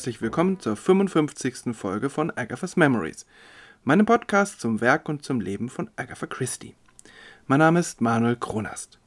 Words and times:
Herzlich 0.00 0.22
willkommen 0.22 0.58
zur 0.58 0.76
55. 0.76 1.76
Folge 1.76 2.08
von 2.08 2.30
Agatha's 2.34 2.74
Memories, 2.74 3.26
meinem 3.84 4.06
Podcast 4.06 4.58
zum 4.58 4.80
Werk 4.80 5.10
und 5.10 5.26
zum 5.26 5.42
Leben 5.42 5.68
von 5.68 5.90
Agatha 5.96 6.24
Christie. 6.24 6.74
Mein 7.46 7.58
Name 7.58 7.80
ist 7.80 8.00
Manuel 8.00 8.36
Kronast. 8.36 8.98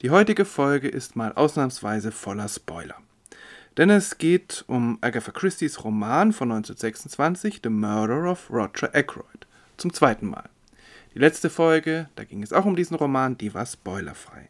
Die 0.00 0.08
heutige 0.08 0.46
Folge 0.46 0.88
ist 0.88 1.16
mal 1.16 1.34
ausnahmsweise 1.34 2.12
voller 2.12 2.48
Spoiler. 2.48 2.96
Denn 3.76 3.90
es 3.90 4.16
geht 4.16 4.64
um 4.68 4.96
Agatha 5.02 5.32
Christie's 5.32 5.84
Roman 5.84 6.32
von 6.32 6.50
1926, 6.50 7.60
The 7.62 7.68
Murder 7.68 8.30
of 8.30 8.48
Roger 8.48 8.94
Ackroyd, 8.94 9.46
zum 9.76 9.92
zweiten 9.92 10.28
Mal. 10.28 10.48
Die 11.14 11.18
letzte 11.18 11.50
Folge, 11.50 12.08
da 12.16 12.24
ging 12.24 12.42
es 12.42 12.54
auch 12.54 12.64
um 12.64 12.74
diesen 12.74 12.96
Roman, 12.96 13.36
die 13.36 13.52
war 13.52 13.66
spoilerfrei. 13.66 14.48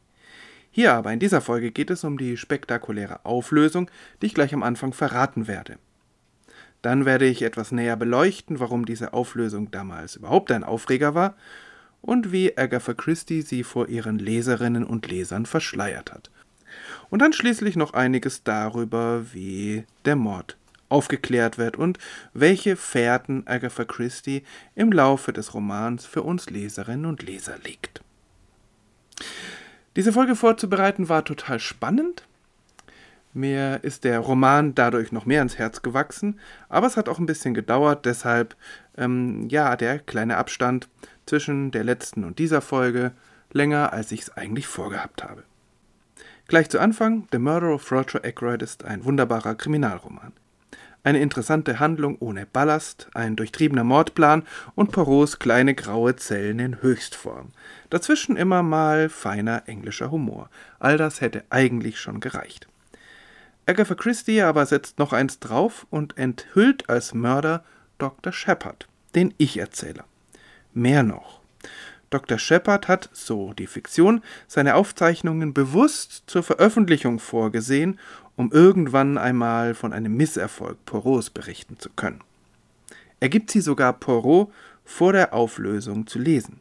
Hier 0.76 0.92
aber 0.92 1.10
in 1.10 1.20
dieser 1.20 1.40
Folge 1.40 1.70
geht 1.70 1.88
es 1.88 2.04
um 2.04 2.18
die 2.18 2.36
spektakuläre 2.36 3.24
Auflösung, 3.24 3.90
die 4.20 4.26
ich 4.26 4.34
gleich 4.34 4.52
am 4.52 4.62
Anfang 4.62 4.92
verraten 4.92 5.46
werde. 5.46 5.78
Dann 6.82 7.06
werde 7.06 7.24
ich 7.24 7.40
etwas 7.40 7.72
näher 7.72 7.96
beleuchten, 7.96 8.60
warum 8.60 8.84
diese 8.84 9.14
Auflösung 9.14 9.70
damals 9.70 10.16
überhaupt 10.16 10.52
ein 10.52 10.64
Aufreger 10.64 11.14
war 11.14 11.34
und 12.02 12.30
wie 12.30 12.58
Agatha 12.58 12.92
Christie 12.92 13.40
sie 13.40 13.64
vor 13.64 13.88
ihren 13.88 14.18
Leserinnen 14.18 14.84
und 14.84 15.10
Lesern 15.10 15.46
verschleiert 15.46 16.12
hat. 16.12 16.30
Und 17.08 17.22
dann 17.22 17.32
schließlich 17.32 17.76
noch 17.76 17.94
einiges 17.94 18.42
darüber, 18.42 19.24
wie 19.32 19.84
der 20.04 20.16
Mord 20.16 20.58
aufgeklärt 20.90 21.56
wird 21.56 21.78
und 21.78 21.98
welche 22.34 22.76
Fährten 22.76 23.46
Agatha 23.46 23.86
Christie 23.86 24.42
im 24.74 24.92
Laufe 24.92 25.32
des 25.32 25.54
Romans 25.54 26.04
für 26.04 26.20
uns 26.20 26.50
Leserinnen 26.50 27.06
und 27.06 27.22
Leser 27.22 27.56
legt. 27.64 28.02
Diese 29.96 30.12
Folge 30.12 30.36
vorzubereiten 30.36 31.08
war 31.08 31.24
total 31.24 31.58
spannend. 31.58 32.24
Mir 33.32 33.80
ist 33.82 34.04
der 34.04 34.20
Roman 34.20 34.74
dadurch 34.74 35.10
noch 35.10 35.26
mehr 35.26 35.40
ans 35.40 35.58
Herz 35.58 35.82
gewachsen, 35.82 36.38
aber 36.68 36.86
es 36.86 36.96
hat 36.96 37.08
auch 37.08 37.18
ein 37.18 37.26
bisschen 37.26 37.54
gedauert, 37.54 38.06
deshalb 38.06 38.56
ähm, 38.96 39.48
ja 39.48 39.76
der 39.76 39.98
kleine 39.98 40.36
Abstand 40.36 40.88
zwischen 41.26 41.70
der 41.70 41.84
letzten 41.84 42.24
und 42.24 42.38
dieser 42.38 42.60
Folge 42.60 43.12
länger, 43.52 43.92
als 43.92 44.12
ich 44.12 44.22
es 44.22 44.36
eigentlich 44.36 44.66
vorgehabt 44.66 45.24
habe. 45.24 45.44
Gleich 46.46 46.68
zu 46.70 46.78
Anfang, 46.78 47.26
The 47.32 47.38
Murder 47.38 47.74
of 47.74 47.90
Roger 47.90 48.24
Ackroyd 48.24 48.62
ist 48.62 48.84
ein 48.84 49.04
wunderbarer 49.04 49.54
Kriminalroman. 49.54 50.32
Eine 51.06 51.20
interessante 51.20 51.78
Handlung 51.78 52.16
ohne 52.18 52.46
Ballast, 52.46 53.06
ein 53.14 53.36
durchtriebener 53.36 53.84
Mordplan 53.84 54.42
und 54.74 54.90
Poirots 54.90 55.38
kleine 55.38 55.76
graue 55.76 56.16
Zellen 56.16 56.58
in 56.58 56.82
Höchstform. 56.82 57.52
Dazwischen 57.90 58.36
immer 58.36 58.64
mal 58.64 59.08
feiner 59.08 59.68
englischer 59.68 60.10
Humor. 60.10 60.50
All 60.80 60.98
das 60.98 61.20
hätte 61.20 61.44
eigentlich 61.48 62.00
schon 62.00 62.18
gereicht. 62.18 62.66
Agatha 63.66 63.94
Christie 63.94 64.42
aber 64.42 64.66
setzt 64.66 64.98
noch 64.98 65.12
eins 65.12 65.38
drauf 65.38 65.86
und 65.90 66.18
enthüllt 66.18 66.90
als 66.90 67.14
Mörder 67.14 67.62
Dr. 67.98 68.32
Shepard, 68.32 68.88
den 69.14 69.32
Ich-Erzähler. 69.38 70.06
Mehr 70.74 71.04
noch. 71.04 71.38
Dr. 72.10 72.38
Shepard 72.38 72.88
hat, 72.88 73.10
so 73.12 73.52
die 73.52 73.66
Fiktion, 73.68 74.22
seine 74.48 74.74
Aufzeichnungen 74.74 75.54
bewusst 75.54 76.24
zur 76.26 76.42
Veröffentlichung 76.42 77.20
vorgesehen, 77.20 77.98
um 78.36 78.52
irgendwann 78.52 79.18
einmal 79.18 79.74
von 79.74 79.92
einem 79.92 80.16
Misserfolg 80.16 80.84
Poirots 80.84 81.30
berichten 81.30 81.78
zu 81.78 81.90
können. 81.90 82.20
Er 83.18 83.28
gibt 83.28 83.50
sie 83.50 83.60
sogar 83.60 83.94
Poirot 83.94 84.52
vor 84.84 85.12
der 85.12 85.32
Auflösung 85.32 86.06
zu 86.06 86.18
lesen. 86.18 86.60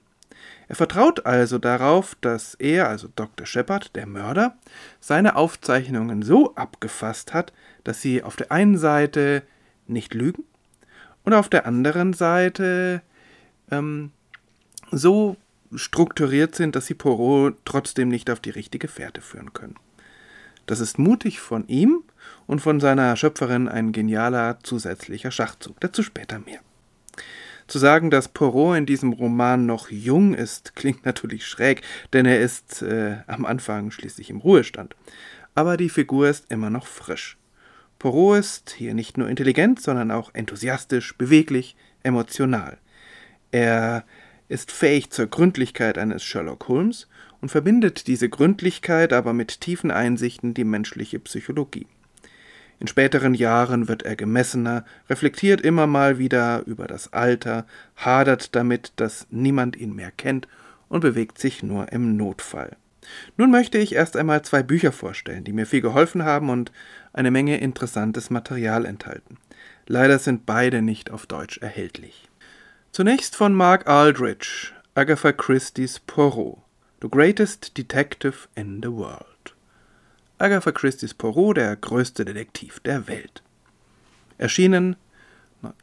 Er 0.68 0.76
vertraut 0.76 1.26
also 1.26 1.60
darauf, 1.60 2.16
dass 2.22 2.56
er, 2.56 2.90
also 2.90 3.10
Dr. 3.16 3.46
Shepard, 3.46 3.96
der 3.96 4.08
Mörder, 4.08 4.56
seine 5.00 5.36
Aufzeichnungen 5.36 6.24
so 6.24 6.56
abgefasst 6.56 7.34
hat, 7.34 7.54
dass 7.84 8.02
sie 8.02 8.24
auf 8.24 8.36
der 8.36 8.52
einen 8.52 8.78
Seite 8.78 9.44
nicht 9.86 10.14
lügen 10.14 10.44
und 11.24 11.34
auf 11.34 11.50
der 11.50 11.68
anderen 11.68 12.14
Seite 12.14 13.02
ähm, 13.70 14.12
so 14.92 15.38
strukturiert 15.76 16.56
sind, 16.56 16.76
dass 16.76 16.88
sie 16.88 16.94
Poirot 16.94 17.58
trotzdem 17.66 18.10
nicht 18.10 18.30
auf 18.30 18.40
die 18.40 18.50
richtige 18.50 18.88
Fährte 18.88 19.22
führen 19.22 19.54
können. 19.54 19.76
Das 20.66 20.80
ist 20.80 20.98
mutig 20.98 21.40
von 21.40 21.68
ihm 21.68 22.04
und 22.48 22.60
von 22.60 22.80
seiner 22.80 23.16
Schöpferin 23.16 23.68
ein 23.68 23.92
genialer 23.92 24.60
zusätzlicher 24.64 25.32
Schachzug. 25.32 25.80
Dazu 25.80 26.04
später 26.04 26.40
mehr. 26.40 26.60
Zu 27.68 27.80
sagen, 27.80 28.12
dass 28.12 28.28
Poirot 28.28 28.78
in 28.78 28.86
diesem 28.86 29.14
Roman 29.14 29.66
noch 29.66 29.90
jung 29.90 30.34
ist, 30.34 30.76
klingt 30.76 31.06
natürlich 31.06 31.46
schräg, 31.46 31.82
denn 32.14 32.26
er 32.26 32.40
ist 32.40 32.82
äh, 32.82 33.18
am 33.28 33.46
Anfang 33.46 33.92
schließlich 33.92 34.30
im 34.30 34.38
Ruhestand. 34.38 34.96
Aber 35.56 35.78
die 35.78 35.90
Figur 35.90 36.30
ist 36.30 36.52
immer 36.52 36.70
noch 36.70 36.86
frisch. 36.86 37.38
Poirot 37.98 38.40
ist 38.40 38.70
hier 38.72 38.94
nicht 38.94 39.18
nur 39.18 39.30
intelligent, 39.30 39.82
sondern 39.82 40.12
auch 40.12 40.34
enthusiastisch, 40.34 41.18
beweglich, 41.18 41.76
emotional. 42.04 42.78
Er 43.52 44.04
ist 44.48 44.72
fähig 44.72 45.10
zur 45.12 45.28
Gründlichkeit 45.28 45.98
eines 45.98 46.24
Sherlock 46.24 46.68
Holmes 46.68 47.08
und 47.46 47.50
verbindet 47.50 48.08
diese 48.08 48.28
Gründlichkeit 48.28 49.14
aber 49.14 49.32
mit 49.32 49.62
tiefen 49.62 49.92
Einsichten 49.92 50.56
die 50.56 50.64
menschliche 50.64 51.20
Psychologie. 51.20 51.86
In 52.80 52.88
späteren 52.88 53.36
Jahren 53.36 53.88
wird 53.88 54.02
er 54.02 54.16
gemessener, 54.16 54.84
reflektiert 55.12 55.62
immer 55.62 55.86
mal 55.86 56.18
wieder 56.18 56.64
über 56.66 56.88
das 56.88 57.14
Alter, 57.14 57.68
hadert 57.98 58.56
damit, 58.56 58.94
dass 58.96 59.28
niemand 59.30 59.76
ihn 59.76 59.94
mehr 59.94 60.10
kennt 60.10 60.48
und 60.90 61.02
bewegt 61.02 61.38
sich 61.38 61.62
nur 61.62 61.92
im 61.92 62.18
Notfall. 62.18 62.78
Nun 63.38 63.52
möchte 63.52 63.78
ich 63.78 63.94
erst 63.94 64.18
einmal 64.18 64.42
zwei 64.42 64.64
Bücher 64.64 64.92
vorstellen, 64.92 65.44
die 65.44 65.54
mir 65.54 65.68
viel 65.68 65.82
geholfen 65.82 66.24
haben 66.24 66.50
und 66.50 66.72
eine 67.14 67.30
Menge 67.30 67.60
interessantes 67.60 68.32
Material 68.32 68.86
enthalten. 68.86 69.38
Leider 69.86 70.18
sind 70.18 70.48
beide 70.48 70.82
nicht 70.82 71.12
auf 71.12 71.28
Deutsch 71.28 71.60
erhältlich. 71.60 72.28
Zunächst 72.92 73.36
von 73.36 73.54
Mark 73.54 73.86
Aldrich, 73.88 74.74
Agatha 74.96 75.32
Christie's 75.32 76.00
Poirot, 76.00 76.65
The 77.06 77.12
Greatest 77.12 77.78
Detective 77.78 78.48
in 78.56 78.82
the 78.82 78.92
World. 78.92 79.54
Agatha 80.40 80.72
Christie's 80.72 81.14
Poirot, 81.14 81.56
der 81.58 81.76
größte 81.76 82.26
Detektiv 82.26 82.80
der 82.80 83.08
Welt. 83.08 83.44
Erschienen 84.40 84.96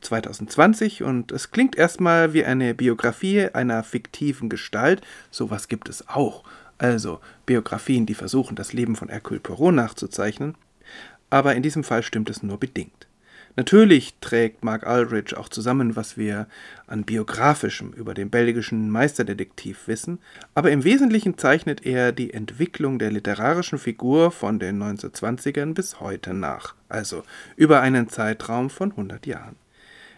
2020 0.01 1.05
und 1.05 1.31
es 1.31 1.53
klingt 1.53 1.77
erstmal 1.77 2.33
wie 2.33 2.45
eine 2.45 2.75
Biografie 2.75 3.49
einer 3.55 3.85
fiktiven 3.85 4.49
Gestalt, 4.49 5.03
sowas 5.31 5.69
gibt 5.69 5.89
es 5.89 6.09
auch, 6.09 6.43
also 6.79 7.21
Biografien, 7.47 8.05
die 8.05 8.15
versuchen, 8.15 8.57
das 8.57 8.73
Leben 8.73 8.97
von 8.97 9.09
Hercule 9.09 9.39
Poirot 9.39 9.75
nachzuzeichnen, 9.75 10.57
aber 11.31 11.55
in 11.55 11.63
diesem 11.63 11.85
Fall 11.85 12.03
stimmt 12.03 12.31
es 12.31 12.43
nur 12.43 12.59
bedingt. 12.59 13.07
Natürlich 13.55 14.15
trägt 14.21 14.65
Mark 14.65 14.87
Aldrich 14.87 15.37
auch 15.37 15.49
zusammen, 15.49 15.95
was 15.95 16.17
wir 16.17 16.47
an 16.87 17.05
biografischem 17.05 17.93
über 17.93 18.15
den 18.15 18.31
belgischen 18.31 18.91
Meisterdetektiv 18.91 19.89
wissen, 19.89 20.21
aber 20.55 20.71
im 20.71 20.85
Wesentlichen 20.85 21.37
zeichnet 21.37 21.85
er 21.85 22.13
die 22.13 22.33
Entwicklung 22.33 22.99
der 22.99 23.11
literarischen 23.11 23.79
Figur 23.79 24.31
von 24.31 24.59
den 24.59 24.83
1920ern 24.83 25.75
bis 25.75 26.01
heute 26.01 26.33
nach, 26.33 26.75
also 26.89 27.25
über 27.57 27.83
einen 27.83 28.09
Zeitraum 28.09 28.71
von 28.71 28.93
100 28.93 29.27
Jahren. 29.27 29.57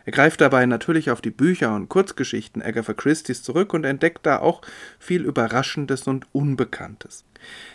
Er 0.07 0.13
greift 0.13 0.41
dabei 0.41 0.67
natürlich 0.67 1.11
auf 1.11 1.21
die 1.23 1.31
Bücher 1.31 1.75
und 1.75 1.89
Kurzgeschichten 1.89 2.63
Agatha 2.63 2.93
Christie's 2.93 3.43
zurück 3.43 3.73
und 3.73 3.85
entdeckt 3.85 4.27
da 4.27 4.39
auch 4.39 4.61
viel 4.99 5.25
Überraschendes 5.25 6.07
und 6.07 6.27
Unbekanntes. 6.33 7.25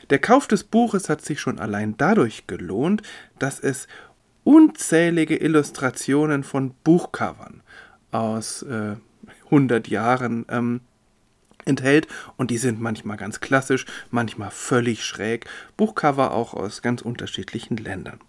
Der 0.10 0.20
Kauf 0.20 0.48
des 0.48 0.64
Buches 0.64 1.10
hat 1.10 1.24
sich 1.24 1.40
schon 1.40 1.60
allein 1.60 1.96
dadurch 1.98 2.46
gelohnt, 2.48 3.02
dass 3.40 3.60
es 3.60 3.88
unzählige 4.50 5.36
Illustrationen 5.36 6.44
von 6.44 6.74
Buchcovern 6.84 7.62
aus 8.10 8.64
äh, 8.64 8.96
100 9.46 9.88
Jahren 9.88 10.48
ähm, 10.50 10.82
enthält 11.66 12.08
und 12.36 12.50
die 12.50 12.58
sind 12.58 12.82
manchmal 12.82 13.18
ganz 13.18 13.42
klassisch, 13.42 13.86
manchmal 14.10 14.50
völlig 14.50 15.06
schräg, 15.06 15.46
Buchcover 15.78 16.32
auch 16.34 16.56
aus 16.56 16.82
ganz 16.82 17.04
unterschiedlichen 17.04 17.78
Ländern. 17.78 18.20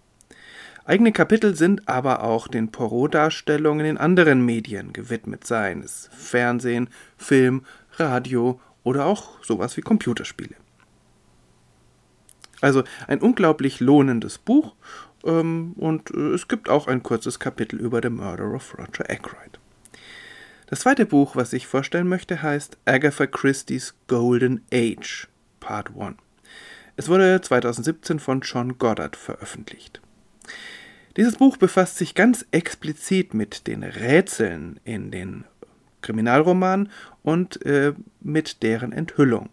Eigene 0.85 1.11
Kapitel 1.11 1.55
sind 1.55 1.87
aber 1.87 2.21
auch 2.21 2.47
den 2.47 2.71
Poirot-Darstellungen 2.71 3.87
in 3.87 3.97
anderen 3.97 4.45
Medien 4.45 4.93
gewidmet, 4.93 5.47
seien 5.47 5.81
es 5.81 6.07
Fernsehen, 6.15 6.91
Film, 7.17 7.65
Radio 7.93 8.61
oder 8.83 9.07
auch 9.07 9.43
sowas 9.43 9.75
wie 9.75 9.81
Computerspiele. 9.81 10.53
Also 12.61 12.83
ein 13.07 13.21
unglaublich 13.21 13.79
lohnendes 13.79 14.37
Buch 14.37 14.75
ähm, 15.25 15.73
und 15.77 16.11
äh, 16.11 16.33
es 16.33 16.47
gibt 16.47 16.69
auch 16.69 16.87
ein 16.87 17.03
kurzes 17.03 17.39
Kapitel 17.39 17.79
über 17.79 17.99
The 18.01 18.09
Murder 18.09 18.53
of 18.53 18.77
Roger 18.77 19.09
Ackroyd. 19.09 19.59
Das 20.67 20.81
zweite 20.81 21.05
Buch, 21.05 21.35
was 21.35 21.53
ich 21.53 21.67
vorstellen 21.67 22.07
möchte, 22.07 22.41
heißt 22.41 22.77
Agatha 22.85 23.27
Christie's 23.27 23.93
Golden 24.07 24.63
Age, 24.73 25.27
Part 25.59 25.91
1. 25.97 26.15
Es 26.95 27.09
wurde 27.09 27.41
2017 27.41 28.19
von 28.19 28.41
John 28.41 28.77
Goddard 28.77 29.15
veröffentlicht. 29.15 30.01
Dieses 31.17 31.35
Buch 31.35 31.57
befasst 31.57 31.97
sich 31.97 32.15
ganz 32.15 32.45
explizit 32.51 33.33
mit 33.33 33.67
den 33.67 33.83
Rätseln 33.83 34.79
in 34.85 35.11
den 35.11 35.43
Kriminalromanen 36.01 36.89
und 37.21 37.65
äh, 37.65 37.93
mit 38.21 38.63
deren 38.63 38.91
Enthüllung. 38.91 39.49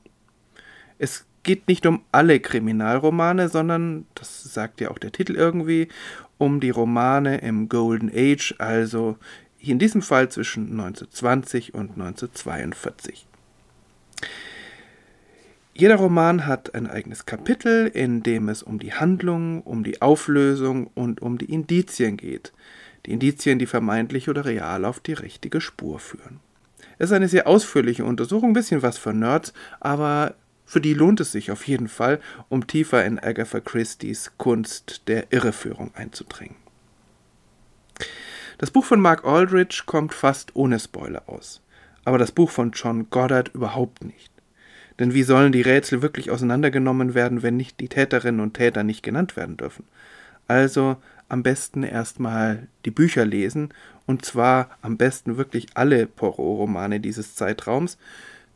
Es 0.99 1.27
geht 1.43 1.69
nicht 1.69 1.87
um 1.87 2.03
alle 2.13 2.41
Kriminalromane, 2.41 3.49
sondern, 3.49 4.07
das 4.15 4.45
sagt 4.45 4.81
ja 4.81 4.91
auch 4.91 4.99
der 4.99 5.13
Titel 5.13 5.35
irgendwie, 5.35 5.89
um 6.39 6.61
die 6.61 6.71
Romane 6.71 7.39
im 7.39 7.69
Golden 7.69 8.11
Age, 8.15 8.55
also 8.59 9.17
in 9.59 9.79
diesem 9.79 10.03
Fall 10.03 10.29
zwischen 10.29 10.71
1920 10.71 11.75
und 11.75 11.91
1942. 11.93 13.27
Jeder 15.75 15.97
Roman 15.97 16.47
hat 16.47 16.75
ein 16.75 16.89
eigenes 16.89 17.25
Kapitel, 17.25 17.87
in 17.87 18.23
dem 18.25 18.49
es 18.49 18.65
um 18.65 18.81
die 18.81 18.95
Handlung, 18.95 19.63
um 19.63 19.85
die 19.85 20.03
Auflösung 20.03 20.89
und 20.95 21.23
um 21.23 21.39
die 21.39 21.53
Indizien 21.53 22.17
geht. 22.17 22.53
Die 23.07 23.13
Indizien, 23.13 23.61
die 23.61 23.67
vermeintlich 23.67 24.29
oder 24.29 24.45
real 24.45 24.85
auf 24.85 24.99
die 24.99 25.13
richtige 25.13 25.61
Spur 25.61 26.01
führen. 26.01 26.41
Es 26.99 27.11
ist 27.11 27.17
eine 27.17 27.29
sehr 27.29 27.47
ausführliche 27.47 28.05
Untersuchung, 28.05 28.51
ein 28.51 28.55
bisschen 28.55 28.83
was 28.83 28.99
für 28.99 29.13
Nerds, 29.13 29.53
aber 29.79 30.35
für 30.69 30.83
die 30.83 30.93
lohnt 30.93 31.19
es 31.19 31.33
sich 31.33 31.51
auf 31.51 31.67
jeden 31.67 31.89
Fall, 31.89 32.21
um 32.51 32.67
tiefer 32.67 33.03
in 33.03 33.19
Agatha 33.19 33.59
Christie's 33.59 34.33
Kunst 34.37 35.09
der 35.09 35.33
Irreführung 35.33 35.93
einzudringen. 35.95 36.57
Das 38.59 38.71
Buch 38.71 38.85
von 38.85 39.01
Mark 39.01 39.25
Aldrich 39.25 39.85
kommt 39.87 40.13
fast 40.13 40.55
ohne 40.55 40.79
Spoiler 40.79 41.23
aus, 41.27 41.63
aber 42.05 42.19
das 42.19 42.33
Buch 42.33 42.51
von 42.51 42.73
John 42.73 43.09
Goddard 43.09 43.49
überhaupt 43.55 44.05
nicht. 44.05 44.31
Denn 44.99 45.15
wie 45.15 45.23
sollen 45.23 45.53
die 45.53 45.63
Rätsel 45.63 46.03
wirklich 46.03 46.31
auseinandergenommen 46.31 47.15
werden, 47.15 47.43
wenn 47.43 47.57
nicht 47.57 47.81
die 47.81 47.89
Täterinnen 47.89 48.41
und 48.41 48.55
Täter 48.55 48.85
nicht 48.85 49.03
genannt 49.03 49.37
werden 49.37 49.57
dürfen? 49.57 49.85
Also 50.49 50.97
am 51.31 51.43
besten 51.43 51.83
erstmal 51.83 52.69
die 52.85 52.91
Bücher 52.91 53.25
lesen, 53.25 53.73
und 54.07 54.23
zwar 54.23 54.77
am 54.83 54.99
besten 54.99 55.39
wirklich 55.39 55.69
alle 55.75 56.07
Poirot-Romane 56.07 57.01
dieses 57.01 57.37
Zeitraums, 57.37 57.97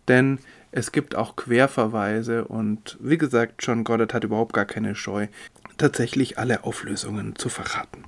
denn 0.09 0.41
es 0.73 0.91
gibt 0.91 1.15
auch 1.15 1.37
Querverweise 1.37 2.47
und 2.47 2.97
wie 3.01 3.19
gesagt, 3.19 3.57
John 3.61 3.85
Goddard 3.85 4.15
hat 4.15 4.25
überhaupt 4.25 4.55
gar 4.55 4.65
keine 4.65 4.95
Scheu, 4.95 5.29
tatsächlich 5.77 6.39
alle 6.39 6.65
Auflösungen 6.65 7.37
zu 7.37 7.51
verraten. 7.51 8.05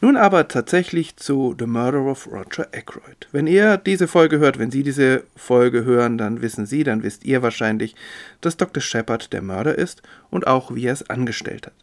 Nun 0.00 0.16
aber 0.16 0.48
tatsächlich 0.48 1.16
zu 1.16 1.56
The 1.58 1.66
Murder 1.66 2.06
of 2.06 2.28
Roger 2.28 2.68
Ackroyd. 2.72 3.28
Wenn 3.32 3.46
ihr 3.46 3.76
diese 3.76 4.08
Folge 4.08 4.38
hört, 4.38 4.58
wenn 4.58 4.70
Sie 4.70 4.84
diese 4.84 5.24
Folge 5.34 5.84
hören, 5.84 6.16
dann 6.16 6.40
wissen 6.40 6.66
Sie, 6.66 6.84
dann 6.84 7.02
wisst 7.02 7.24
ihr 7.24 7.42
wahrscheinlich, 7.42 7.96
dass 8.40 8.56
Dr. 8.56 8.80
Shepard 8.80 9.32
der 9.32 9.42
Mörder 9.42 9.76
ist 9.76 10.02
und 10.30 10.46
auch 10.46 10.74
wie 10.74 10.86
er 10.86 10.92
es 10.92 11.10
angestellt 11.10 11.66
hat. 11.66 11.74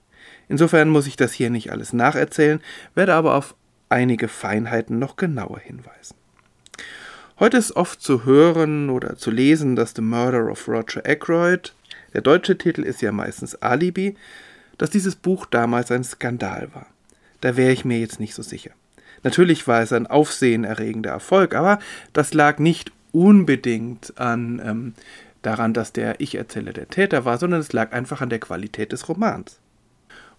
Insofern 0.47 0.89
muss 0.89 1.07
ich 1.07 1.17
das 1.17 1.33
hier 1.33 1.49
nicht 1.49 1.71
alles 1.71 1.91
nacherzählen, 1.93 2.61
werde 2.95 3.13
aber 3.13 3.35
auf 3.35 3.53
einige 3.89 4.29
Feinheiten 4.29 4.97
noch 4.97 5.17
genauer 5.17 5.59
hinweisen. 5.59 6.15
Heute 7.39 7.57
ist 7.57 7.75
oft 7.75 8.01
zu 8.01 8.25
hören 8.25 8.89
oder 8.89 9.17
zu 9.17 9.29
lesen, 9.29 9.75
dass 9.75 9.93
The 9.95 10.01
Murder 10.01 10.49
of 10.49 10.67
Roger 10.67 11.03
Ackroyd, 11.05 11.73
der 12.13 12.21
deutsche 12.21 12.57
Titel 12.57 12.81
ist 12.83 13.01
ja 13.01 13.11
meistens 13.11 13.55
Alibi, 13.55 14.15
dass 14.77 14.89
dieses 14.89 15.15
Buch 15.15 15.45
damals 15.45 15.91
ein 15.91 16.03
Skandal 16.03 16.69
war 16.73 16.87
da 17.45 17.55
wäre 17.57 17.71
ich 17.71 17.85
mir 17.85 17.99
jetzt 17.99 18.19
nicht 18.19 18.33
so 18.33 18.41
sicher. 18.41 18.71
Natürlich 19.21 19.67
war 19.67 19.81
es 19.81 19.93
ein 19.93 20.07
aufsehenerregender 20.07 21.11
Erfolg, 21.11 21.53
aber 21.53 21.77
das 22.11 22.33
lag 22.33 22.57
nicht 22.57 22.91
unbedingt 23.11 24.19
an 24.19 24.59
ähm, 24.65 24.93
daran, 25.43 25.73
dass 25.75 25.93
der 25.93 26.19
Ich-Erzähler 26.19 26.73
der 26.73 26.89
Täter 26.89 27.23
war, 27.23 27.37
sondern 27.37 27.59
es 27.59 27.71
lag 27.71 27.93
einfach 27.93 28.21
an 28.21 28.31
der 28.31 28.39
Qualität 28.39 28.91
des 28.91 29.07
Romans. 29.09 29.59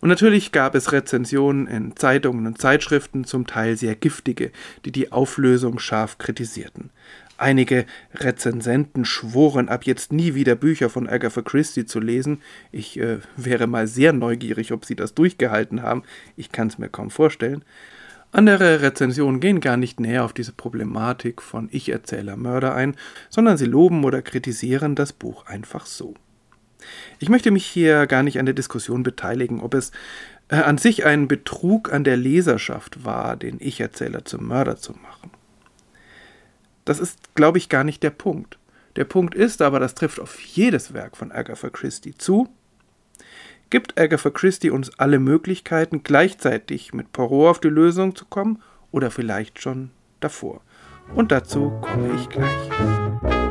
Und 0.00 0.08
natürlich 0.08 0.52
gab 0.52 0.74
es 0.74 0.92
Rezensionen 0.92 1.66
in 1.66 1.96
Zeitungen 1.96 2.46
und 2.46 2.60
Zeitschriften, 2.60 3.24
zum 3.24 3.46
Teil 3.46 3.76
sehr 3.76 3.94
giftige, 3.94 4.50
die 4.84 4.92
die 4.92 5.12
Auflösung 5.12 5.78
scharf 5.78 6.18
kritisierten. 6.18 6.90
Einige 7.38 7.84
Rezensenten 8.14 9.04
schworen 9.04 9.68
ab 9.68 9.84
jetzt 9.84 10.10
nie 10.10 10.34
wieder 10.34 10.54
Bücher 10.54 10.88
von 10.88 11.06
Agatha 11.06 11.42
Christie 11.42 11.84
zu 11.84 12.00
lesen. 12.00 12.40
Ich 12.72 12.98
äh, 12.98 13.18
wäre 13.36 13.66
mal 13.66 13.86
sehr 13.86 14.14
neugierig, 14.14 14.72
ob 14.72 14.86
sie 14.86 14.96
das 14.96 15.14
durchgehalten 15.14 15.82
haben. 15.82 16.02
Ich 16.36 16.50
kann 16.50 16.68
es 16.68 16.78
mir 16.78 16.88
kaum 16.88 17.10
vorstellen. 17.10 17.62
Andere 18.32 18.82
Rezensionen 18.82 19.40
gehen 19.40 19.60
gar 19.60 19.76
nicht 19.76 20.00
näher 20.00 20.24
auf 20.24 20.32
diese 20.32 20.52
Problematik 20.52 21.40
von 21.42 21.68
Ich-Erzähler 21.70 22.36
Mörder 22.36 22.74
ein, 22.74 22.96
sondern 23.28 23.56
sie 23.56 23.66
loben 23.66 24.04
oder 24.04 24.22
kritisieren 24.22 24.94
das 24.94 25.12
Buch 25.12 25.46
einfach 25.46 25.86
so. 25.86 26.14
Ich 27.18 27.28
möchte 27.28 27.50
mich 27.50 27.66
hier 27.66 28.06
gar 28.06 28.22
nicht 28.22 28.38
an 28.38 28.46
der 28.46 28.54
Diskussion 28.54 29.02
beteiligen, 29.02 29.60
ob 29.60 29.74
es 29.74 29.92
äh, 30.48 30.56
an 30.56 30.78
sich 30.78 31.04
ein 31.04 31.28
Betrug 31.28 31.92
an 31.92 32.04
der 32.04 32.16
Leserschaft 32.16 33.04
war, 33.04 33.36
den 33.36 33.56
Ich-Erzähler 33.60 34.24
zum 34.24 34.46
Mörder 34.46 34.76
zu 34.76 34.92
machen. 34.92 35.30
Das 36.84 37.00
ist, 37.00 37.34
glaube 37.34 37.58
ich, 37.58 37.68
gar 37.68 37.84
nicht 37.84 38.02
der 38.02 38.10
Punkt. 38.10 38.58
Der 38.94 39.04
Punkt 39.04 39.34
ist 39.34 39.60
aber, 39.60 39.80
das 39.80 39.94
trifft 39.94 40.20
auf 40.20 40.40
jedes 40.40 40.94
Werk 40.94 41.16
von 41.16 41.32
Agatha 41.32 41.68
Christie 41.68 42.14
zu, 42.16 42.48
gibt 43.68 43.98
Agatha 43.98 44.30
Christie 44.30 44.70
uns 44.70 44.98
alle 44.98 45.18
Möglichkeiten, 45.18 46.02
gleichzeitig 46.02 46.94
mit 46.94 47.12
Poirot 47.12 47.50
auf 47.50 47.60
die 47.60 47.68
Lösung 47.68 48.14
zu 48.14 48.24
kommen 48.24 48.62
oder 48.92 49.10
vielleicht 49.10 49.60
schon 49.60 49.90
davor. 50.20 50.62
Und 51.14 51.32
dazu 51.32 51.70
komme 51.82 52.14
ich 52.16 52.28
gleich. 52.28 53.45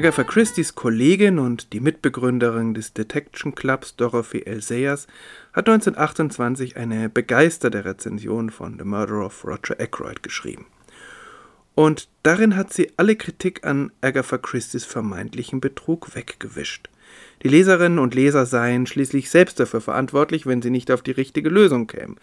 Agatha 0.00 0.24
Christie's 0.24 0.74
Kollegin 0.74 1.38
und 1.38 1.72
die 1.72 1.78
Mitbegründerin 1.78 2.74
des 2.74 2.94
Detection 2.94 3.54
Clubs 3.54 3.94
Dorothy 3.94 4.42
L. 4.46 4.60
Sayers 4.60 5.06
hat 5.52 5.68
1928 5.68 6.76
eine 6.76 7.08
begeisterte 7.08 7.84
Rezension 7.84 8.50
von 8.50 8.78
The 8.78 8.84
Murder 8.84 9.24
of 9.24 9.44
Roger 9.44 9.80
Ackroyd 9.80 10.22
geschrieben. 10.22 10.66
Und 11.74 12.08
darin 12.22 12.56
hat 12.56 12.72
sie 12.72 12.92
alle 12.96 13.16
Kritik 13.16 13.66
an 13.66 13.90
Agatha 14.00 14.38
Christie's 14.38 14.84
vermeintlichen 14.84 15.60
Betrug 15.60 16.14
weggewischt. 16.14 16.88
Die 17.42 17.48
Leserinnen 17.48 17.98
und 17.98 18.14
Leser 18.14 18.46
seien 18.46 18.86
schließlich 18.86 19.30
selbst 19.30 19.58
dafür 19.58 19.80
verantwortlich, 19.80 20.46
wenn 20.46 20.62
sie 20.62 20.70
nicht 20.70 20.90
auf 20.90 21.02
die 21.02 21.10
richtige 21.10 21.48
Lösung 21.48 21.86
kämen. 21.86 22.16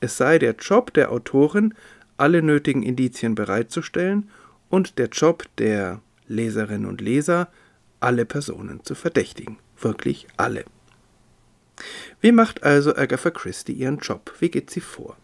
Es 0.00 0.16
sei 0.16 0.38
der 0.38 0.54
Job 0.54 0.94
der 0.94 1.12
Autorin, 1.12 1.74
alle 2.16 2.42
nötigen 2.42 2.82
Indizien 2.82 3.34
bereitzustellen 3.34 4.30
und 4.68 4.98
der 4.98 5.08
Job 5.08 5.44
der 5.58 6.00
Leserinnen 6.28 6.88
und 6.88 7.00
Leser, 7.00 7.48
alle 7.98 8.24
Personen 8.24 8.84
zu 8.84 8.94
verdächtigen. 8.94 9.58
Wirklich 9.78 10.28
alle. 10.36 10.64
Wie 12.20 12.32
macht 12.32 12.62
also 12.62 12.94
Agatha 12.96 13.30
Christie 13.30 13.72
ihren 13.72 13.98
Job? 13.98 14.32
Wie 14.38 14.50
geht 14.50 14.70
sie 14.70 14.80
vor? 14.80 15.16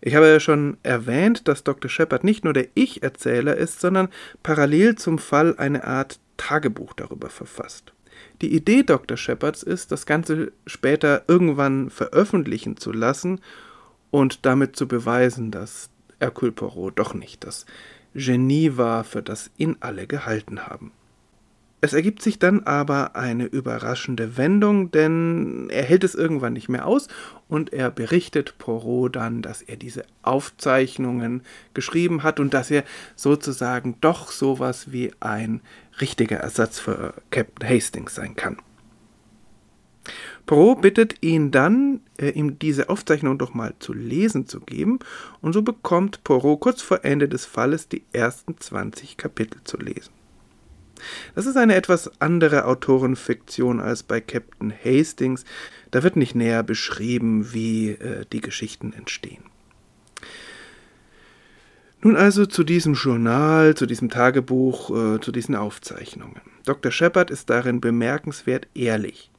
Ich 0.00 0.14
habe 0.14 0.28
ja 0.28 0.40
schon 0.40 0.78
erwähnt, 0.82 1.46
dass 1.46 1.62
Dr. 1.62 1.90
Shepard 1.90 2.24
nicht 2.24 2.44
nur 2.44 2.54
der 2.54 2.68
Ich-Erzähler 2.74 3.56
ist, 3.56 3.80
sondern 3.80 4.08
parallel 4.42 4.96
zum 4.96 5.18
Fall 5.18 5.54
eine 5.58 5.84
Art 5.84 6.18
Tagebuch 6.38 6.94
darüber 6.94 7.28
verfasst. 7.28 7.92
Die 8.40 8.54
Idee 8.54 8.82
Dr. 8.82 9.18
Shepards 9.18 9.62
ist, 9.62 9.92
das 9.92 10.06
Ganze 10.06 10.52
später 10.66 11.24
irgendwann 11.28 11.90
veröffentlichen 11.90 12.78
zu 12.78 12.92
lassen 12.92 13.40
und 14.10 14.46
damit 14.46 14.76
zu 14.76 14.88
beweisen, 14.88 15.50
dass 15.50 15.90
Hercule 16.18 16.52
Poirot 16.52 16.98
doch 16.98 17.12
nicht 17.12 17.44
das 17.44 17.66
Genie 18.14 18.76
war, 18.76 19.04
für 19.04 19.22
das 19.22 19.50
ihn 19.58 19.76
alle 19.80 20.06
gehalten 20.06 20.66
haben. 20.66 20.92
Es 21.82 21.94
ergibt 21.94 22.20
sich 22.20 22.38
dann 22.38 22.64
aber 22.64 23.16
eine 23.16 23.46
überraschende 23.46 24.36
Wendung, 24.36 24.90
denn 24.90 25.68
er 25.70 25.82
hält 25.82 26.04
es 26.04 26.14
irgendwann 26.14 26.52
nicht 26.52 26.68
mehr 26.68 26.86
aus 26.86 27.08
und 27.48 27.72
er 27.72 27.90
berichtet 27.90 28.58
Poirot 28.58 29.16
dann, 29.16 29.40
dass 29.40 29.62
er 29.62 29.76
diese 29.76 30.04
Aufzeichnungen 30.22 31.42
geschrieben 31.72 32.22
hat 32.22 32.38
und 32.38 32.52
dass 32.52 32.70
er 32.70 32.84
sozusagen 33.16 33.96
doch 34.02 34.30
sowas 34.30 34.92
wie 34.92 35.12
ein 35.20 35.62
richtiger 36.02 36.36
Ersatz 36.36 36.78
für 36.78 37.14
Captain 37.30 37.68
Hastings 37.68 38.14
sein 38.14 38.36
kann. 38.36 38.58
Poirot 40.44 40.82
bittet 40.82 41.22
ihn 41.22 41.50
dann, 41.50 42.00
äh, 42.18 42.30
ihm 42.30 42.58
diese 42.58 42.88
Aufzeichnung 42.90 43.38
doch 43.38 43.54
mal 43.54 43.74
zu 43.78 43.94
lesen 43.94 44.46
zu 44.46 44.60
geben, 44.60 44.98
und 45.40 45.52
so 45.52 45.62
bekommt 45.62 46.24
Poirot 46.24 46.60
kurz 46.60 46.82
vor 46.82 47.04
Ende 47.04 47.28
des 47.28 47.46
Falles 47.46 47.88
die 47.88 48.02
ersten 48.12 48.58
20 48.58 49.16
Kapitel 49.16 49.60
zu 49.64 49.76
lesen. 49.78 50.19
Das 51.34 51.46
ist 51.46 51.56
eine 51.56 51.74
etwas 51.74 52.10
andere 52.20 52.64
Autorenfiktion 52.66 53.80
als 53.80 54.02
bei 54.02 54.20
Captain 54.20 54.72
Hastings. 54.72 55.44
Da 55.90 56.02
wird 56.02 56.16
nicht 56.16 56.34
näher 56.34 56.62
beschrieben, 56.62 57.52
wie 57.52 57.90
äh, 57.90 58.24
die 58.32 58.40
Geschichten 58.40 58.92
entstehen. 58.92 59.42
Nun 62.02 62.16
also 62.16 62.46
zu 62.46 62.64
diesem 62.64 62.94
Journal, 62.94 63.74
zu 63.74 63.86
diesem 63.86 64.08
Tagebuch, 64.08 64.90
äh, 64.90 65.20
zu 65.20 65.32
diesen 65.32 65.54
Aufzeichnungen. 65.54 66.40
Dr. 66.64 66.90
Shepard 66.90 67.30
ist 67.30 67.50
darin 67.50 67.80
bemerkenswert 67.80 68.68
ehrlich 68.74 69.30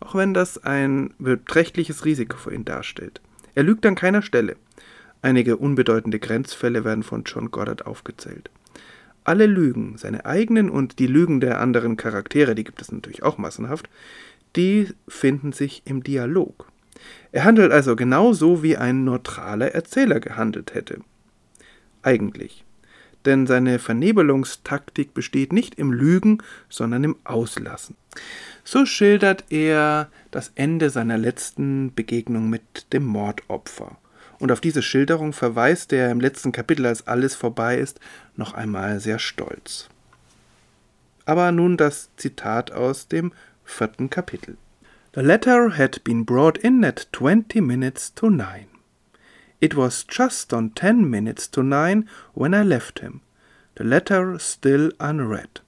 auch 0.00 0.14
wenn 0.14 0.34
das 0.34 0.62
ein 0.62 1.14
beträchtliches 1.18 2.04
Risiko 2.04 2.36
für 2.36 2.54
ihn 2.54 2.64
darstellt. 2.64 3.20
Er 3.54 3.64
lügt 3.64 3.84
an 3.86 3.94
keiner 3.94 4.22
Stelle. 4.22 4.56
Einige 5.22 5.56
unbedeutende 5.56 6.20
Grenzfälle 6.20 6.84
werden 6.84 7.02
von 7.02 7.24
John 7.24 7.50
Goddard 7.50 7.86
aufgezählt. 7.86 8.50
Alle 9.28 9.46
Lügen, 9.46 9.98
seine 9.98 10.24
eigenen 10.24 10.70
und 10.70 10.98
die 10.98 11.06
Lügen 11.06 11.40
der 11.40 11.60
anderen 11.60 11.96
Charaktere, 11.96 12.54
die 12.54 12.64
gibt 12.64 12.80
es 12.80 12.90
natürlich 12.90 13.22
auch 13.22 13.36
massenhaft, 13.36 13.88
die 14.56 14.88
finden 15.06 15.52
sich 15.52 15.82
im 15.84 16.02
Dialog. 16.02 16.72
Er 17.30 17.44
handelt 17.44 17.70
also 17.70 17.94
genauso, 17.94 18.62
wie 18.62 18.76
ein 18.76 19.04
neutraler 19.04 19.74
Erzähler 19.74 20.18
gehandelt 20.18 20.74
hätte. 20.74 21.00
Eigentlich. 22.02 22.64
Denn 23.26 23.46
seine 23.46 23.78
Vernebelungstaktik 23.78 25.12
besteht 25.12 25.52
nicht 25.52 25.74
im 25.74 25.92
Lügen, 25.92 26.38
sondern 26.70 27.04
im 27.04 27.16
Auslassen. 27.24 27.96
So 28.64 28.86
schildert 28.86 29.44
er 29.50 30.08
das 30.30 30.52
Ende 30.54 30.88
seiner 30.88 31.18
letzten 31.18 31.94
Begegnung 31.94 32.48
mit 32.48 32.92
dem 32.92 33.04
Mordopfer. 33.04 33.98
Und 34.38 34.52
auf 34.52 34.60
diese 34.60 34.82
Schilderung 34.82 35.32
verweist 35.32 35.92
er 35.92 36.10
im 36.10 36.20
letzten 36.20 36.52
Kapitel, 36.52 36.86
als 36.86 37.06
alles 37.06 37.34
vorbei 37.34 37.76
ist, 37.78 37.98
noch 38.36 38.54
einmal 38.54 39.00
sehr 39.00 39.18
stolz. 39.18 39.88
Aber 41.24 41.50
nun 41.52 41.76
das 41.76 42.10
Zitat 42.16 42.70
aus 42.72 43.08
dem 43.08 43.32
vierten 43.64 44.10
Kapitel. 44.10 44.56
The 45.14 45.20
letter 45.22 45.76
had 45.76 46.04
been 46.04 46.24
brought 46.24 46.58
in 46.58 46.84
at 46.84 47.08
twenty 47.12 47.60
minutes 47.60 48.14
to 48.14 48.30
nine. 48.30 48.66
It 49.60 49.76
was 49.76 50.06
just 50.08 50.52
on 50.52 50.74
ten 50.74 51.10
minutes 51.10 51.50
to 51.50 51.62
nine 51.62 52.08
when 52.34 52.54
I 52.54 52.62
left 52.62 53.00
him, 53.00 53.20
the 53.76 53.84
letter 53.84 54.38
still 54.38 54.92
unread. 55.00 55.60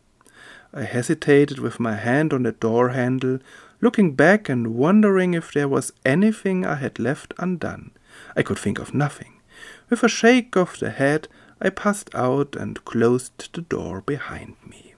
I 0.73 0.83
hesitated 0.83 1.59
with 1.59 1.81
my 1.81 1.97
hand 1.97 2.33
on 2.33 2.45
the 2.45 2.53
door 2.53 2.91
handle, 2.91 3.41
looking 3.81 4.15
back 4.15 4.49
and 4.49 4.69
wondering 4.69 5.35
if 5.35 5.53
there 5.53 5.69
was 5.69 5.93
anything 6.05 6.65
I 6.65 6.77
had 6.77 7.01
left 7.01 7.35
undone. 7.39 7.91
I 8.37 8.43
could 8.43 8.59
think 8.59 8.79
of 8.79 8.95
nothing. 8.95 9.41
With 9.89 10.03
a 10.03 10.09
shake 10.09 10.57
of 10.57 10.79
the 10.79 10.91
head, 10.91 11.29
I 11.63 11.71
passed 11.71 12.15
out 12.15 12.57
and 12.57 12.85
closed 12.85 13.51
the 13.55 13.63
door 13.63 14.03
behind 14.03 14.57
me. 14.67 14.95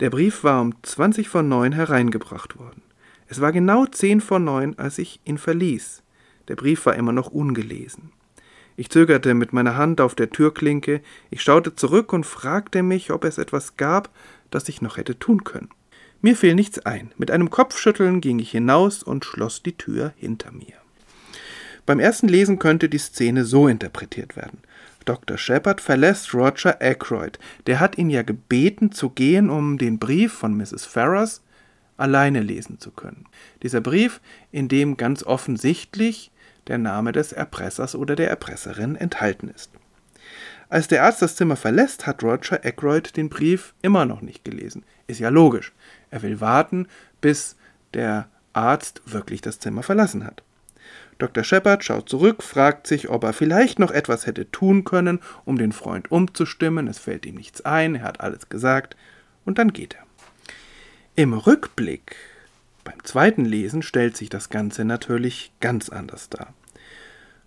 Der 0.00 0.10
Brief 0.10 0.42
war 0.42 0.60
um 0.60 0.74
zwanzig 0.82 1.28
vor 1.28 1.42
neun 1.42 1.72
hereingebracht 1.72 2.58
worden. 2.58 2.82
Es 3.28 3.40
war 3.40 3.52
genau 3.52 3.86
zehn 3.86 4.20
vor 4.20 4.40
neun, 4.40 4.76
als 4.78 4.98
ich 4.98 5.20
ihn 5.24 5.38
verließ. 5.38 6.02
Der 6.48 6.56
Brief 6.56 6.86
war 6.86 6.96
immer 6.96 7.12
noch 7.12 7.30
ungelesen. 7.30 8.12
Ich 8.76 8.90
zögerte 8.90 9.34
mit 9.34 9.52
meiner 9.52 9.76
Hand 9.76 10.00
auf 10.00 10.14
der 10.14 10.30
Türklinke, 10.30 11.02
ich 11.30 11.42
schaute 11.42 11.76
zurück 11.76 12.12
und 12.12 12.26
fragte 12.26 12.82
mich, 12.82 13.12
ob 13.12 13.24
es 13.24 13.38
etwas 13.38 13.76
gab, 13.76 14.10
das 14.50 14.68
ich 14.68 14.82
noch 14.82 14.96
hätte 14.96 15.18
tun 15.18 15.44
können. 15.44 15.68
Mir 16.20 16.36
fiel 16.36 16.54
nichts 16.54 16.80
ein. 16.80 17.12
Mit 17.16 17.30
einem 17.30 17.50
Kopfschütteln 17.50 18.20
ging 18.20 18.38
ich 18.38 18.50
hinaus 18.50 19.02
und 19.02 19.24
schloss 19.24 19.62
die 19.62 19.76
Tür 19.76 20.14
hinter 20.16 20.52
mir. 20.52 20.81
Beim 21.84 22.00
ersten 22.00 22.28
Lesen 22.28 22.58
könnte 22.58 22.88
die 22.88 22.98
Szene 22.98 23.44
so 23.44 23.68
interpretiert 23.68 24.36
werden. 24.36 24.60
Dr. 25.04 25.36
Shepard 25.36 25.80
verlässt 25.80 26.32
Roger 26.32 26.80
Ackroyd. 26.80 27.38
Der 27.66 27.80
hat 27.80 27.98
ihn 27.98 28.08
ja 28.08 28.22
gebeten 28.22 28.92
zu 28.92 29.10
gehen, 29.10 29.50
um 29.50 29.78
den 29.78 29.98
Brief 29.98 30.32
von 30.32 30.56
Mrs. 30.56 30.84
Ferrars 30.84 31.42
alleine 31.96 32.40
lesen 32.40 32.78
zu 32.78 32.90
können. 32.90 33.26
Dieser 33.62 33.80
Brief, 33.80 34.20
in 34.50 34.68
dem 34.68 34.96
ganz 34.96 35.24
offensichtlich 35.24 36.30
der 36.68 36.78
Name 36.78 37.12
des 37.12 37.32
Erpressers 37.32 37.94
oder 37.94 38.14
der 38.14 38.30
Erpresserin 38.30 38.96
enthalten 38.96 39.48
ist. 39.48 39.70
Als 40.68 40.88
der 40.88 41.02
Arzt 41.02 41.20
das 41.20 41.36
Zimmer 41.36 41.56
verlässt, 41.56 42.06
hat 42.06 42.22
Roger 42.22 42.64
Ackroyd 42.64 43.16
den 43.16 43.28
Brief 43.28 43.74
immer 43.82 44.06
noch 44.06 44.22
nicht 44.22 44.44
gelesen. 44.44 44.84
Ist 45.06 45.20
ja 45.20 45.28
logisch. 45.28 45.72
Er 46.10 46.22
will 46.22 46.40
warten, 46.40 46.86
bis 47.20 47.56
der 47.92 48.28
Arzt 48.52 49.02
wirklich 49.04 49.40
das 49.40 49.58
Zimmer 49.58 49.82
verlassen 49.82 50.24
hat. 50.24 50.42
Dr. 51.22 51.44
Shepard 51.44 51.84
schaut 51.84 52.08
zurück, 52.08 52.42
fragt 52.42 52.88
sich, 52.88 53.08
ob 53.08 53.22
er 53.22 53.32
vielleicht 53.32 53.78
noch 53.78 53.92
etwas 53.92 54.26
hätte 54.26 54.50
tun 54.50 54.82
können, 54.82 55.20
um 55.44 55.56
den 55.56 55.70
Freund 55.70 56.10
umzustimmen. 56.10 56.88
Es 56.88 56.98
fällt 56.98 57.24
ihm 57.26 57.36
nichts 57.36 57.60
ein, 57.60 57.94
er 57.94 58.02
hat 58.02 58.20
alles 58.20 58.48
gesagt, 58.48 58.96
und 59.44 59.58
dann 59.58 59.72
geht 59.72 59.94
er. 59.94 60.02
Im 61.14 61.32
Rückblick, 61.32 62.16
beim 62.82 63.04
zweiten 63.04 63.44
Lesen, 63.44 63.82
stellt 63.82 64.16
sich 64.16 64.30
das 64.30 64.50
Ganze 64.50 64.84
natürlich 64.84 65.52
ganz 65.60 65.90
anders 65.90 66.28
dar. 66.28 66.54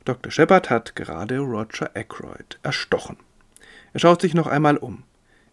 Dr. 0.05 0.31
Shepard 0.31 0.69
hat 0.69 0.95
gerade 0.95 1.39
Roger 1.39 1.91
Ackroyd 1.95 2.57
erstochen. 2.63 3.17
Er 3.91 3.99
schaut 3.99 4.21
sich 4.21 4.33
noch 4.33 4.47
einmal 4.47 4.77
um. 4.77 5.03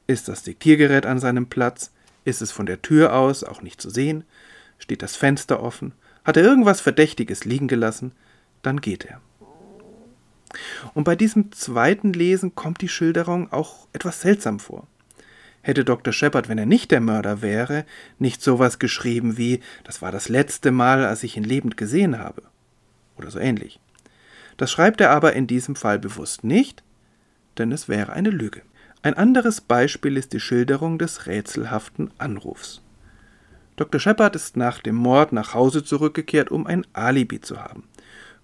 Ist 0.07 0.29
das 0.29 0.45
Diktiergerät 0.45 1.07
an 1.07 1.19
seinem 1.19 1.47
Platz? 1.47 1.91
Ist 2.25 2.41
es 2.41 2.53
von 2.53 2.67
der 2.67 2.83
Tür 2.83 3.17
aus 3.17 3.43
auch 3.43 3.63
nicht 3.63 3.81
zu 3.81 3.91
sehen? 3.91 4.23
Steht 4.79 5.03
das 5.03 5.17
Fenster 5.17 5.61
offen? 5.61 5.93
Hat 6.25 6.37
er 6.37 6.45
irgendwas 6.45 6.81
Verdächtiges 6.81 7.45
liegen 7.45 7.69
gelassen? 7.69 8.13
Dann 8.63 8.81
geht 8.81 9.05
er. 9.05 9.21
Und 10.95 11.05
bei 11.05 11.17
diesem 11.17 11.53
zweiten 11.53 12.13
Lesen 12.13 12.55
kommt 12.55 12.81
die 12.81 12.89
Schilderung 12.89 13.53
auch 13.53 13.89
etwas 13.93 14.21
seltsam 14.21 14.61
vor. 14.61 14.87
Hätte 15.63 15.85
Dr. 15.85 16.13
Shepard, 16.13 16.49
wenn 16.49 16.59
er 16.59 16.67
nicht 16.67 16.91
der 16.91 17.01
Mörder 17.01 17.41
wäre, 17.41 17.85
nicht 18.19 18.43
sowas 18.43 18.79
geschrieben 18.79 19.37
wie 19.39 19.61
Das 19.85 20.03
war 20.03 20.11
das 20.13 20.29
letzte 20.29 20.73
Mal, 20.73 21.05
als 21.05 21.23
ich 21.23 21.37
ihn 21.37 21.45
lebend 21.45 21.77
gesehen 21.77 22.19
habe. 22.19 22.43
Oder 23.17 23.31
so 23.31 23.39
ähnlich. 23.39 23.81
Das 24.57 24.71
schreibt 24.71 25.01
er 25.01 25.11
aber 25.11 25.35
in 25.35 25.47
diesem 25.47 25.77
Fall 25.77 25.99
bewusst 25.99 26.45
nicht, 26.45 26.83
denn 27.59 27.73
es 27.73 27.89
wäre 27.89 28.13
eine 28.13 28.31
Lüge. 28.31 28.63
Ein 29.03 29.15
anderes 29.15 29.61
Beispiel 29.61 30.17
ist 30.17 30.33
die 30.33 30.41
Schilderung 30.41 30.99
des 30.99 31.27
rätselhaften 31.27 32.11
Anrufs. 32.19 32.83
Dr. 33.77 33.99
Shepard 33.99 34.37
ist 34.37 34.57
nach 34.57 34.81
dem 34.81 34.97
Mord 34.97 35.33
nach 35.33 35.55
Hause 35.55 35.85
zurückgekehrt, 35.85 36.51
um 36.51 36.67
ein 36.67 36.87
Alibi 36.93 37.41
zu 37.41 37.59
haben. 37.59 37.85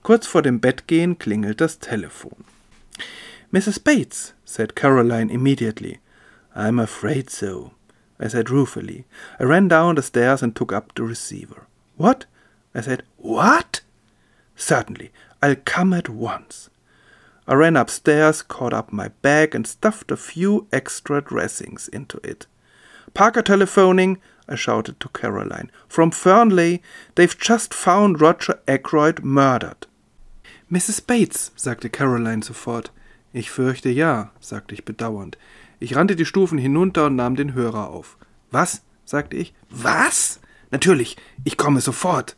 Kurz 0.03 0.27
vor 0.27 0.43
dem 0.43 0.61
Bettgehen 0.61 1.19
klingelt 1.19 1.61
das 1.61 1.79
Telefon. 1.79 2.45
Mrs. 3.51 3.79
Bates, 3.79 4.35
said 4.45 4.75
Caroline 4.75 5.33
immediately. 5.33 6.01
I'm 6.55 6.81
afraid 6.81 7.31
so, 7.31 7.73
I 8.21 8.29
said 8.29 8.51
ruefully. 8.51 9.05
I 9.39 9.45
ran 9.45 9.69
down 9.69 9.97
the 9.97 10.03
stairs 10.03 10.43
and 10.43 10.55
took 10.55 10.73
up 10.73 10.93
the 10.95 11.03
receiver. 11.03 11.67
What? 11.97 12.27
I 12.75 12.83
said, 12.83 13.05
What? 13.17 13.83
Certainly, 14.57 15.13
I'll 15.43 15.57
come 15.65 15.93
at 15.93 16.09
once. 16.09 16.69
I 17.47 17.55
ran 17.55 17.77
upstairs, 17.77 18.43
caught 18.43 18.75
up 18.75 18.93
my 18.93 19.09
bag, 19.23 19.55
and 19.55 19.67
stuffed 19.67 20.11
a 20.11 20.17
few 20.17 20.67
extra 20.73 21.23
dressings 21.23 21.89
into 21.89 22.19
it. 22.23 22.47
Parker 23.15 23.41
telephoning, 23.41 24.19
I 24.49 24.57
shouted 24.57 24.99
to 25.01 25.09
Caroline. 25.09 25.71
From 25.89 26.11
Fernley, 26.11 26.83
they've 27.15 27.39
just 27.39 27.75
found 27.75 28.21
Roger 28.21 28.61
Ackroyd 28.67 29.23
murdered. 29.23 29.87
Mrs. 30.71 31.07
Bates, 31.07 31.53
sagte 31.57 31.91
Caroline 31.91 32.43
sofort. 32.43 32.93
Ich 33.33 33.51
fürchte 33.51 33.91
ja, 33.91 34.33
sagte 34.41 34.75
ich 34.75 34.85
bedauernd. 34.85 35.39
Ich 35.81 35.97
rannte 35.97 36.17
die 36.17 36.27
Stufen 36.27 36.59
hinunter 36.59 37.07
und 37.07 37.17
nahm 37.17 37.37
den 37.37 37.55
Hörer 37.55 37.91
auf. 37.91 38.17
Was? 38.51 38.83
sagte 39.05 39.37
ich. 39.37 39.55
Was? 39.71 40.41
Natürlich, 40.71 41.17
ich 41.45 41.57
komme 41.57 41.81
sofort. 41.81 42.37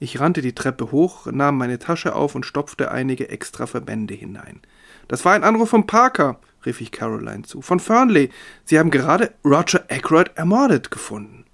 Ich 0.00 0.18
rannte 0.18 0.42
die 0.42 0.54
Treppe 0.54 0.90
hoch, 0.90 1.26
nahm 1.26 1.58
meine 1.58 1.78
Tasche 1.78 2.16
auf 2.16 2.34
und 2.34 2.46
stopfte 2.46 2.90
einige 2.90 3.28
extra 3.28 3.66
Verbände 3.66 4.14
hinein. 4.14 4.60
Das 5.06 5.24
war 5.24 5.34
ein 5.34 5.44
Anruf 5.44 5.70
von 5.70 5.86
Parker 5.86 6.40
rief 6.66 6.80
ich 6.80 6.92
Caroline 6.92 7.42
zu. 7.42 7.62
Von 7.62 7.80
Fernley. 7.80 8.30
Sie 8.64 8.78
haben 8.78 8.90
gerade 8.90 9.32
Roger 9.44 9.84
Ackroyd 9.88 10.30
ermordet 10.34 10.90
gefunden. 10.90 11.44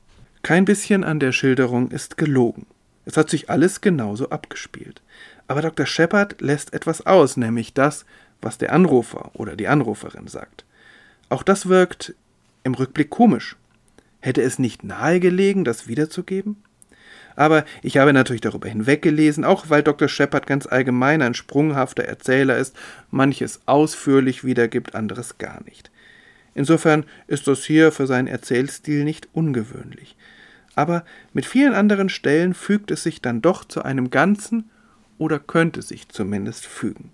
Kein 0.43 0.65
bisschen 0.65 1.05
an 1.05 1.21
der 1.21 1.33
Schilderung 1.33 1.91
ist 1.91 2.17
gelogen. 2.17 2.67
Es 3.05 3.17
hat 3.17 3.31
sich 3.31 3.51
alles 3.51 3.81
genauso 3.81 4.31
abgespielt. 4.31 5.03
Aber 5.47 5.63
Dr. 5.63 5.87
Shepard 5.87 6.41
lässt 6.41 6.75
etwas 6.75 7.07
aus, 7.07 7.37
nämlich 7.37 7.75
das, 7.75 8.05
was 8.43 8.59
der 8.59 8.73
Anrufer 8.73 9.31
oder 9.35 9.57
die 9.57 9.69
Anruferin 9.69 10.29
sagt. 10.29 10.65
Auch 11.29 11.43
das 11.43 11.69
wirkt 11.69 12.15
im 12.65 12.75
Rückblick 12.75 13.11
komisch. 13.11 13.57
Hätte 14.21 14.43
es 14.43 14.59
nicht 14.59 14.85
nahegelegen, 14.85 15.65
das 15.65 15.89
wiederzugeben? 15.89 16.63
Aber 17.39 17.65
ich 17.83 17.99
habe 17.99 18.13
natürlich 18.13 18.41
darüber 18.41 18.69
hinweggelesen, 18.69 19.45
auch 19.45 19.71
weil 19.71 19.85
Dr. 19.85 20.09
Shepard 20.09 20.49
ganz 20.49 20.67
allgemein 20.67 21.23
ein 21.23 21.35
sprunghafter 21.35 22.03
Erzähler 22.03 22.57
ist, 22.57 22.75
manches 23.13 23.61
ausführlich 23.65 24.43
wiedergibt, 24.43 24.97
anderes 24.97 25.39
gar 25.39 25.63
nicht. 25.63 25.93
Insofern 26.57 27.05
ist 27.29 27.47
das 27.47 27.65
hier 27.65 27.93
für 27.93 28.09
seinen 28.09 28.27
Erzählstil 28.27 29.05
nicht 29.05 29.29
ungewöhnlich. 29.35 30.17
Aber 30.75 31.05
mit 31.33 31.47
vielen 31.47 31.75
anderen 31.75 32.09
Stellen 32.09 32.55
fügt 32.55 32.91
es 32.91 33.05
sich 33.05 33.23
dann 33.23 33.41
doch 33.41 33.65
zu 33.65 33.85
einem 33.85 34.11
Ganzen 34.11 34.69
oder 35.17 35.39
könnte 35.39 35.83
sich 35.83 36.09
zumindest 36.09 36.67
fügen. 36.67 37.13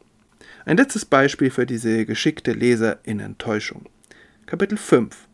Ein 0.65 0.79
letztes 0.79 1.05
Beispiel 1.05 1.51
für 1.51 1.67
diese 1.67 2.07
geschickte 2.07 2.53
Leserinnentäuschung. 2.53 3.85
Kapitel 4.47 4.79
5 4.79 5.29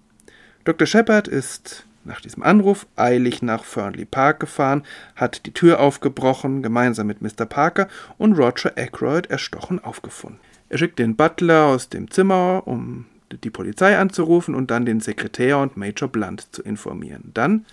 Dr. 0.65 0.89
Shepard 0.89 1.29
ist 1.29 1.87
nach 2.05 2.21
diesem 2.21 2.43
Anruf 2.43 2.87
eilig 2.97 3.43
nach 3.43 3.65
Fernley 3.65 4.05
Park 4.05 4.41
gefahren, 4.41 4.85
hat 5.17 5.47
die 5.47 5.53
Tür 5.53 5.81
aufgebrochen, 5.81 6.63
gemeinsam 6.63 7.07
mit 7.07 7.23
Mr. 7.23 7.47
Parker 7.47 7.89
und 8.19 8.35
Roger 8.35 8.73
Ackroyd 8.77 9.27
erstochen 9.27 9.83
aufgefunden. 9.83 10.41
Er 10.69 10.79
schickt 10.79 10.99
den 10.99 11.17
Butler 11.17 11.67
aus 11.67 11.89
dem 11.89 12.11
Zimmer, 12.11 12.63
um 12.65 13.07
die 13.45 13.51
Polizei 13.51 13.99
anzurufen 13.99 14.55
und 14.55 14.71
dann 14.71 14.87
den 14.87 15.01
Sekretär 15.01 15.59
und 15.59 15.77
Major 15.77 16.09
Blunt 16.09 16.49
zu 16.53 16.63
informieren. 16.63 17.31
Dann, 17.35 17.67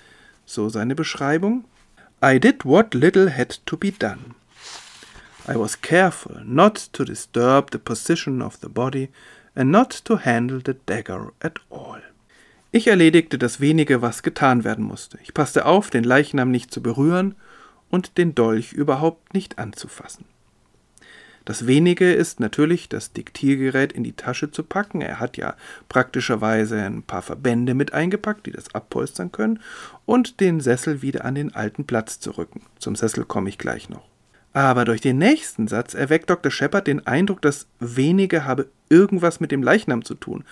so 0.46 0.70
seine 0.70 0.96
Beschreibung, 0.96 1.66
I 2.24 2.40
did 2.40 2.66
what 2.66 2.94
little 2.94 3.36
had 3.36 3.66
to 3.66 3.78
be 3.78 3.92
done. 3.92 4.36
I 5.48 5.56
was 5.56 5.80
careful 5.80 6.42
not 6.44 6.92
to 6.94 7.06
disturb 7.06 7.72
the 7.72 7.78
position 7.78 8.42
of 8.42 8.58
the 8.62 8.68
body 8.68 9.10
and 9.56 9.72
not 9.72 10.04
to 10.06 10.18
handle 10.18 10.60
the 10.64 10.76
dagger 10.86 11.32
at 11.40 11.60
all. 11.70 12.02
Ich 12.78 12.86
erledigte 12.86 13.40
das 13.40 13.60
wenige, 13.60 14.04
was 14.04 14.22
getan 14.22 14.64
werden 14.64 14.86
musste. 14.86 15.18
Ich 15.24 15.34
passte 15.34 15.66
auf, 15.66 15.90
den 15.90 16.04
Leichnam 16.04 16.52
nicht 16.52 16.72
zu 16.72 16.84
berühren 16.84 17.34
und 17.90 18.20
den 18.20 18.36
Dolch 18.36 18.72
überhaupt 18.72 19.34
nicht 19.34 19.58
anzufassen. 19.58 20.26
Das 21.44 21.66
wenige 21.66 22.14
ist 22.14 22.40
natürlich, 22.40 22.88
das 22.88 23.14
Diktiergerät 23.14 23.94
in 23.94 24.04
die 24.04 24.14
Tasche 24.14 24.52
zu 24.52 24.62
packen. 24.62 25.02
Er 25.02 25.20
hat 25.20 25.38
ja 25.38 25.56
praktischerweise 25.90 26.80
ein 26.80 27.02
paar 27.02 27.24
Verbände 27.24 27.74
mit 27.74 27.94
eingepackt, 27.94 28.46
die 28.46 28.52
das 28.52 28.76
abpolstern 28.76 29.32
können, 29.32 29.60
und 30.06 30.40
den 30.40 30.60
Sessel 30.60 31.02
wieder 31.02 31.26
an 31.26 31.34
den 31.34 31.56
alten 31.56 31.86
Platz 31.86 32.20
zu 32.20 32.30
rücken. 32.38 32.62
Zum 32.78 32.96
Sessel 32.96 33.26
komme 33.26 33.50
ich 33.50 33.58
gleich 33.58 33.90
noch. 33.90 34.08
Aber 34.54 34.86
durch 34.86 35.02
den 35.02 35.18
nächsten 35.18 35.68
Satz 35.68 35.94
erweckt 35.94 36.30
Dr. 36.30 36.52
Shepard 36.52 36.86
den 36.86 37.06
Eindruck, 37.06 37.42
das 37.42 37.66
wenige 37.80 38.46
habe 38.46 38.68
irgendwas 38.90 39.40
mit 39.40 39.52
dem 39.52 39.64
Leichnam 39.64 40.04
zu 40.04 40.16
tun. 40.16 40.46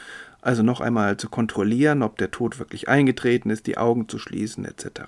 Also 0.46 0.62
noch 0.62 0.80
einmal 0.80 1.18
zu 1.18 1.28
kontrollieren, 1.28 2.04
ob 2.04 2.20
der 2.20 2.30
Tod 2.30 2.60
wirklich 2.60 2.88
eingetreten 2.88 3.50
ist, 3.50 3.66
die 3.66 3.80
Augen 3.80 4.08
zu 4.08 4.20
schließen 4.20 4.64
etc. 4.64 5.02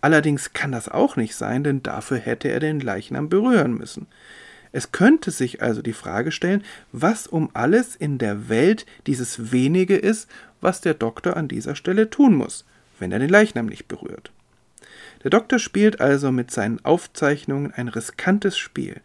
Allerdings 0.00 0.52
kann 0.52 0.70
das 0.70 0.88
auch 0.88 1.16
nicht 1.16 1.34
sein, 1.34 1.64
denn 1.64 1.82
dafür 1.82 2.18
hätte 2.18 2.46
er 2.46 2.60
den 2.60 2.78
Leichnam 2.78 3.28
berühren 3.28 3.74
müssen. 3.74 4.06
Es 4.70 4.92
könnte 4.92 5.32
sich 5.32 5.60
also 5.60 5.82
die 5.82 5.92
Frage 5.92 6.30
stellen, 6.30 6.62
was 6.92 7.26
um 7.26 7.50
alles 7.52 7.96
in 7.96 8.18
der 8.18 8.48
Welt 8.48 8.86
dieses 9.08 9.50
wenige 9.50 9.96
ist, 9.96 10.30
was 10.60 10.80
der 10.80 10.94
Doktor 10.94 11.36
an 11.36 11.48
dieser 11.48 11.74
Stelle 11.74 12.08
tun 12.08 12.36
muss, 12.36 12.64
wenn 13.00 13.10
er 13.10 13.18
den 13.18 13.28
Leichnam 13.28 13.66
nicht 13.66 13.88
berührt. 13.88 14.30
Der 15.24 15.30
Doktor 15.30 15.58
spielt 15.58 16.00
also 16.00 16.30
mit 16.30 16.52
seinen 16.52 16.84
Aufzeichnungen 16.84 17.72
ein 17.72 17.88
riskantes 17.88 18.56
Spiel, 18.56 19.00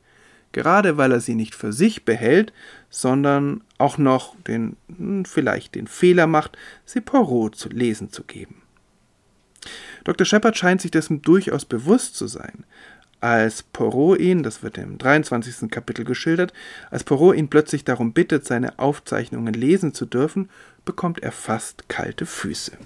gerade 0.56 0.96
weil 0.96 1.12
er 1.12 1.20
sie 1.20 1.36
nicht 1.36 1.54
für 1.54 1.74
sich 1.74 2.06
behält, 2.06 2.54
sondern 2.90 3.62
auch 3.78 3.98
noch 3.98 4.36
den 4.48 4.78
hm, 4.88 5.26
vielleicht 5.26 5.76
den 5.76 5.86
Fehler 5.86 6.28
macht, 6.28 6.58
sie 6.86 7.02
Poirot 7.02 7.56
zu 7.56 7.68
lesen 7.68 8.10
zu 8.10 8.24
geben. 8.24 8.62
Dr. 10.06 10.26
Shepard 10.26 10.58
scheint 10.58 10.82
sich 10.82 10.92
dessen 10.92 11.22
durchaus 11.22 11.66
bewusst 11.66 12.16
zu 12.16 12.28
sein, 12.28 12.64
als 13.20 13.64
Poirot 13.64 14.20
ihn, 14.20 14.44
das 14.44 14.64
wird 14.64 14.78
im 14.78 14.98
23. 14.98 15.70
Kapitel 15.70 16.06
geschildert, 16.06 16.54
als 16.90 17.04
Poirot 17.04 17.36
ihn 17.36 17.50
plötzlich 17.50 17.84
darum 17.84 18.14
bittet, 18.14 18.46
seine 18.46 18.80
Aufzeichnungen 18.80 19.54
lesen 19.54 19.94
zu 19.94 20.06
dürfen, 20.06 20.50
bekommt 20.86 21.22
er 21.22 21.34
fast 21.34 21.90
kalte 21.90 22.26
Füße. 22.26 22.78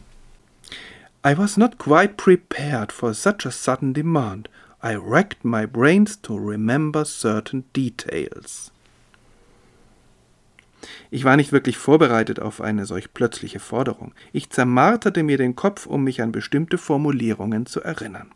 I 1.27 1.37
was 1.37 1.55
not 1.55 1.77
quite 1.77 2.15
prepared 2.15 2.91
for 2.91 3.13
such 3.13 3.45
a 3.45 3.51
sudden 3.51 3.93
demand. 3.93 4.49
I 4.81 4.95
racked 4.95 5.43
my 5.43 5.65
brains 5.65 6.21
to 6.21 6.37
remember 6.37 7.03
certain 7.03 7.65
details. 7.75 8.71
Ich 11.11 11.25
war 11.25 11.35
nicht 11.35 11.51
wirklich 11.51 11.77
vorbereitet 11.77 12.39
auf 12.39 12.61
eine 12.61 12.85
solch 12.85 13.13
plötzliche 13.13 13.59
Forderung. 13.59 14.13
Ich 14.31 14.49
zermarterte 14.49 15.23
mir 15.23 15.37
den 15.37 15.55
Kopf, 15.57 15.85
um 15.85 16.05
mich 16.05 16.21
an 16.21 16.31
bestimmte 16.31 16.77
Formulierungen 16.77 17.65
zu 17.65 17.81
erinnern. 17.81 18.31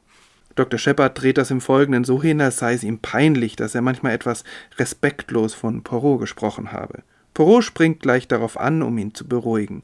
Dr. 0.56 0.78
Shepard 0.78 1.20
dreht 1.20 1.38
das 1.38 1.50
im 1.50 1.62
Folgenden 1.62 2.04
so 2.04 2.22
hin, 2.22 2.42
als 2.42 2.58
sei 2.58 2.74
es 2.74 2.84
ihm 2.84 3.00
peinlich, 3.00 3.56
dass 3.56 3.74
er 3.74 3.82
manchmal 3.82 4.14
etwas 4.14 4.44
respektlos 4.78 5.54
von 5.54 5.82
Poirot 5.84 6.20
gesprochen 6.20 6.72
habe. 6.74 7.04
Poirot 7.34 7.64
springt 7.64 8.02
gleich 8.02 8.28
darauf 8.28 8.60
an, 8.60 8.82
um 8.84 8.98
ihn 8.98 9.16
zu 9.16 9.28
beruhigen. 9.28 9.82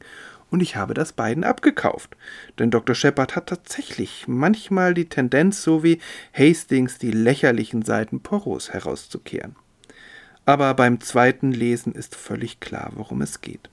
Und 0.50 0.60
ich 0.60 0.76
habe 0.76 0.94
das 0.94 1.12
beiden 1.12 1.44
abgekauft. 1.44 2.16
Denn 2.58 2.70
Dr. 2.70 2.94
Shepard 2.94 3.36
hat 3.36 3.46
tatsächlich 3.46 4.26
manchmal 4.26 4.94
die 4.94 5.08
Tendenz, 5.08 5.62
so 5.62 5.84
wie 5.84 6.00
Hastings 6.34 6.98
die 6.98 7.12
lächerlichen 7.12 7.82
Seiten 7.82 8.20
Poirots 8.20 8.70
herauszukehren. 8.70 9.56
Aber 10.46 10.74
beim 10.74 11.00
zweiten 11.00 11.52
Lesen 11.52 11.92
ist 11.92 12.16
völlig 12.16 12.58
klar, 12.58 12.90
worum 12.94 13.22
es 13.22 13.40
geht. 13.40 13.70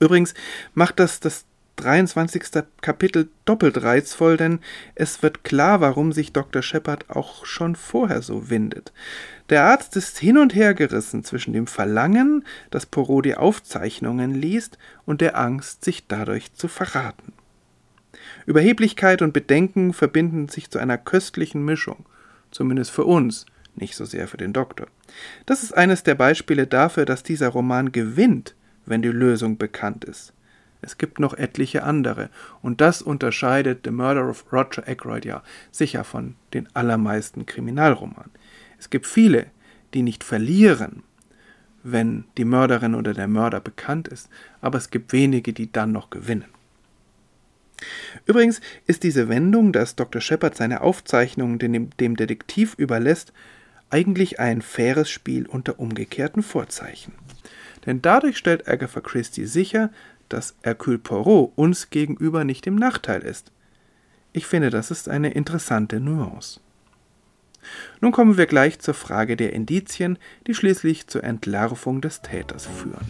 Übrigens 0.00 0.34
macht 0.74 0.98
das 0.98 1.20
das 1.20 1.44
23. 1.78 2.64
Kapitel 2.80 3.28
doppelt 3.44 3.82
reizvoll, 3.82 4.36
denn 4.36 4.60
es 4.94 5.22
wird 5.22 5.44
klar, 5.44 5.80
warum 5.80 6.12
sich 6.12 6.32
Dr. 6.32 6.62
Shepard 6.62 7.08
auch 7.08 7.46
schon 7.46 7.76
vorher 7.76 8.22
so 8.22 8.50
windet. 8.50 8.92
Der 9.48 9.64
Arzt 9.64 9.96
ist 9.96 10.18
hin 10.18 10.36
und 10.36 10.54
her 10.54 10.74
gerissen 10.74 11.24
zwischen 11.24 11.52
dem 11.52 11.66
Verlangen, 11.66 12.44
dass 12.70 12.86
Poirot 12.86 13.24
die 13.24 13.36
Aufzeichnungen 13.36 14.34
liest, 14.34 14.78
und 15.06 15.20
der 15.20 15.38
Angst, 15.38 15.84
sich 15.84 16.06
dadurch 16.06 16.52
zu 16.52 16.68
verraten. 16.68 17.32
Überheblichkeit 18.44 19.22
und 19.22 19.32
Bedenken 19.32 19.92
verbinden 19.92 20.48
sich 20.48 20.70
zu 20.70 20.78
einer 20.78 20.98
köstlichen 20.98 21.64
Mischung, 21.64 22.04
zumindest 22.50 22.90
für 22.90 23.04
uns, 23.04 23.46
nicht 23.74 23.94
so 23.94 24.04
sehr 24.04 24.28
für 24.28 24.36
den 24.36 24.52
Doktor. 24.52 24.88
Das 25.46 25.62
ist 25.62 25.72
eines 25.72 26.02
der 26.02 26.14
Beispiele 26.14 26.66
dafür, 26.66 27.04
dass 27.04 27.22
dieser 27.22 27.48
Roman 27.48 27.92
gewinnt, 27.92 28.54
wenn 28.86 29.02
die 29.02 29.08
Lösung 29.08 29.58
bekannt 29.58 30.04
ist. 30.04 30.32
Es 30.80 30.98
gibt 30.98 31.18
noch 31.18 31.34
etliche 31.34 31.82
andere, 31.82 32.30
und 32.62 32.80
das 32.80 33.02
unterscheidet 33.02 33.80
The 33.84 33.90
Murder 33.90 34.28
of 34.28 34.44
Roger 34.52 34.86
Ackroyd 34.86 35.24
ja 35.24 35.42
sicher 35.70 36.04
von 36.04 36.36
den 36.54 36.68
allermeisten 36.74 37.46
Kriminalromanen. 37.46 38.30
Es 38.78 38.90
gibt 38.90 39.06
viele, 39.06 39.46
die 39.94 40.02
nicht 40.02 40.22
verlieren, 40.22 41.02
wenn 41.82 42.24
die 42.36 42.44
Mörderin 42.44 42.94
oder 42.94 43.14
der 43.14 43.28
Mörder 43.28 43.60
bekannt 43.60 44.08
ist, 44.08 44.28
aber 44.60 44.78
es 44.78 44.90
gibt 44.90 45.12
wenige, 45.12 45.52
die 45.52 45.72
dann 45.72 45.92
noch 45.92 46.10
gewinnen. 46.10 46.46
Übrigens 48.26 48.60
ist 48.86 49.04
diese 49.04 49.28
Wendung, 49.28 49.72
dass 49.72 49.96
Dr. 49.96 50.20
Shepard 50.20 50.56
seine 50.56 50.80
Aufzeichnungen 50.80 51.58
dem, 51.58 51.90
dem 51.98 52.16
Detektiv 52.16 52.74
überlässt, 52.76 53.32
eigentlich 53.90 54.40
ein 54.40 54.62
faires 54.62 55.08
Spiel 55.08 55.46
unter 55.46 55.78
umgekehrten 55.78 56.42
Vorzeichen. 56.42 57.14
Denn 57.86 58.02
dadurch 58.02 58.36
stellt 58.36 58.68
Agatha 58.68 59.00
Christie 59.00 59.46
sicher, 59.46 59.90
dass 60.28 60.54
Hercule 60.62 60.98
Poirot 60.98 61.52
uns 61.56 61.90
gegenüber 61.90 62.44
nicht 62.44 62.66
im 62.66 62.76
Nachteil 62.76 63.22
ist. 63.22 63.52
Ich 64.32 64.46
finde, 64.46 64.70
das 64.70 64.90
ist 64.90 65.08
eine 65.08 65.30
interessante 65.30 66.00
Nuance. 66.00 66.60
Nun 68.00 68.12
kommen 68.12 68.36
wir 68.36 68.46
gleich 68.46 68.78
zur 68.78 68.94
Frage 68.94 69.36
der 69.36 69.52
Indizien, 69.52 70.18
die 70.46 70.54
schließlich 70.54 71.06
zur 71.06 71.24
Entlarvung 71.24 72.00
des 72.00 72.22
Täters 72.22 72.66
führen. 72.66 73.06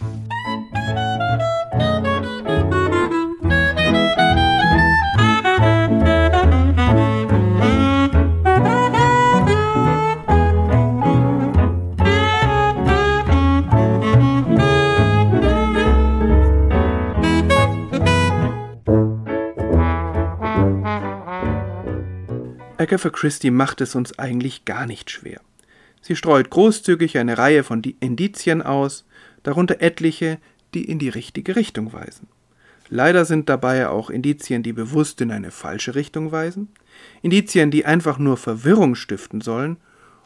Agatha 22.89 23.11
Christie 23.11 23.51
macht 23.51 23.81
es 23.81 23.93
uns 23.93 24.17
eigentlich 24.17 24.65
gar 24.65 24.87
nicht 24.87 25.11
schwer. 25.11 25.41
Sie 26.01 26.15
streut 26.15 26.49
großzügig 26.49 27.19
eine 27.19 27.37
Reihe 27.37 27.63
von 27.63 27.83
Indizien 27.83 28.63
aus, 28.63 29.05
darunter 29.43 29.79
etliche, 29.79 30.39
die 30.73 30.85
in 30.85 30.97
die 30.97 31.09
richtige 31.09 31.55
Richtung 31.55 31.93
weisen. 31.93 32.27
Leider 32.89 33.25
sind 33.25 33.47
dabei 33.47 33.89
auch 33.89 34.09
Indizien, 34.09 34.63
die 34.63 34.73
bewusst 34.73 35.21
in 35.21 35.29
eine 35.29 35.51
falsche 35.51 35.93
Richtung 35.93 36.31
weisen, 36.31 36.69
Indizien, 37.21 37.69
die 37.69 37.85
einfach 37.85 38.17
nur 38.17 38.37
Verwirrung 38.37 38.95
stiften 38.95 39.41
sollen, 39.41 39.77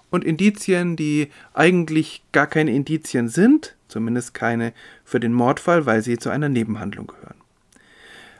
und 0.09 0.23
Indizien, 0.23 0.95
die 0.95 1.31
eigentlich 1.53 2.23
gar 2.31 2.47
keine 2.47 2.73
Indizien 2.73 3.27
sind, 3.27 3.75
zumindest 3.89 4.33
keine 4.33 4.71
für 5.03 5.19
den 5.19 5.33
Mordfall, 5.33 5.85
weil 5.85 6.01
sie 6.01 6.17
zu 6.17 6.29
einer 6.29 6.47
Nebenhandlung 6.47 7.07
gehören. 7.07 7.42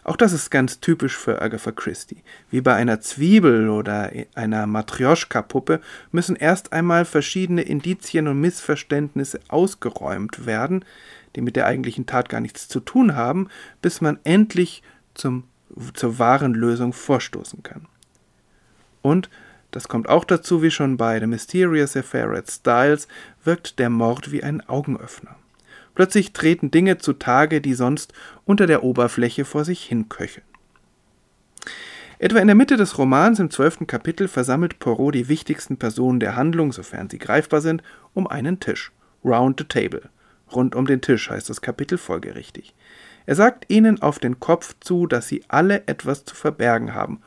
Auch 0.03 0.17
das 0.17 0.33
ist 0.33 0.49
ganz 0.49 0.79
typisch 0.79 1.15
für 1.17 1.41
Agatha 1.41 1.71
Christie. 1.71 2.23
Wie 2.49 2.61
bei 2.61 2.73
einer 2.73 2.99
Zwiebel 2.99 3.69
oder 3.69 4.11
einer 4.35 4.67
Matrioschka-Puppe 4.67 5.79
müssen 6.11 6.35
erst 6.35 6.73
einmal 6.73 7.05
verschiedene 7.05 7.61
Indizien 7.61 8.27
und 8.27 8.41
Missverständnisse 8.41 9.39
ausgeräumt 9.47 10.45
werden, 10.45 10.83
die 11.35 11.41
mit 11.41 11.55
der 11.55 11.67
eigentlichen 11.67 12.05
Tat 12.05 12.29
gar 12.29 12.41
nichts 12.41 12.67
zu 12.67 12.79
tun 12.79 13.15
haben, 13.15 13.47
bis 13.81 14.01
man 14.01 14.19
endlich 14.23 14.83
zum, 15.13 15.45
zur 15.93 16.19
wahren 16.19 16.53
Lösung 16.53 16.91
vorstoßen 16.91 17.63
kann. 17.63 17.87
Und 19.01 19.29
das 19.71 19.87
kommt 19.87 20.07
auch 20.07 20.23
dazu, 20.23 20.61
wie 20.61 20.69
schon 20.69 20.97
bei 20.97 21.19
The 21.19 21.27
Mysterious 21.27 21.97
Affair 21.97 22.29
at 22.31 22.51
Styles, 22.51 23.07
wirkt 23.43 23.79
der 23.79 23.89
Mord 23.89 24.31
wie 24.31 24.43
ein 24.43 24.61
Augenöffner. 24.67 25.35
Plötzlich 25.95 26.33
treten 26.33 26.71
Dinge 26.71 26.97
zutage, 26.97 27.61
die 27.61 27.73
sonst 27.73 28.13
unter 28.45 28.67
der 28.67 28.83
Oberfläche 28.83 29.45
vor 29.45 29.65
sich 29.65 29.83
hin 29.83 30.09
köcheln. 30.09 30.45
Etwa 32.19 32.39
in 32.39 32.47
der 32.47 32.55
Mitte 32.55 32.77
des 32.77 32.97
Romans 32.97 33.39
im 33.39 33.51
zwölften 33.51 33.85
Kapitel 33.85 34.27
versammelt 34.27 34.79
Poirot 34.79 35.13
die 35.13 35.27
wichtigsten 35.27 35.77
Personen 35.77 36.19
der 36.19 36.35
Handlung, 36.35 36.71
sofern 36.71 37.09
sie 37.09 37.17
greifbar 37.17 37.61
sind, 37.61 37.83
um 38.13 38.27
einen 38.27 38.59
Tisch. 38.59 38.91
Round 39.25 39.59
the 39.59 39.65
table. 39.65 40.09
Rund 40.53 40.75
um 40.75 40.85
den 40.85 41.01
Tisch 41.01 41.29
heißt 41.29 41.49
das 41.49 41.61
Kapitel 41.61 41.97
folgerichtig. 41.97 42.73
Er 43.25 43.35
sagt 43.35 43.65
ihnen 43.69 44.01
auf 44.01 44.19
den 44.19 44.39
Kopf 44.39 44.75
zu, 44.79 45.07
dass 45.07 45.27
sie 45.27 45.43
alle 45.47 45.87
etwas 45.87 46.25
zu 46.25 46.35
verbergen 46.35 46.93
haben 46.93 47.21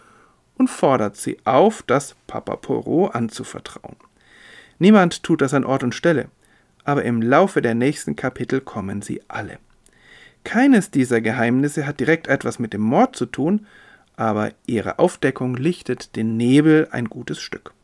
und 0.57 0.69
fordert 0.69 1.17
sie 1.17 1.39
auf, 1.45 1.83
das 1.83 2.17
Papa 2.27 2.57
Poirot 2.57 3.15
anzuvertrauen. 3.15 3.97
Niemand 4.79 5.23
tut 5.23 5.41
das 5.41 5.55
an 5.55 5.65
Ort 5.65 5.83
und 5.83 5.95
Stelle. 5.95 6.29
Aber 6.87 7.05
im 7.05 7.21
Laufe 7.21 7.61
der 7.61 7.75
nächsten 7.75 8.15
Kapitel 8.15 8.61
kommen 8.61 9.03
sie 9.03 9.21
alle. 9.27 9.59
Keines 10.45 10.93
dieser 10.93 11.21
Geheimnisse 11.21 11.85
hat 11.85 11.99
direkt 11.99 12.29
etwas 12.29 12.61
mit 12.61 12.73
dem 12.73 12.81
Mord 12.81 13.17
zu 13.17 13.27
tun, 13.27 13.67
aber 14.15 14.53
ihre 14.67 15.01
Aufdeckung 15.01 15.57
lichtet 15.57 16.15
den 16.15 16.37
Nebel 16.37 16.87
ein 16.93 17.07
gutes 17.07 17.41
Stück. 17.41 17.75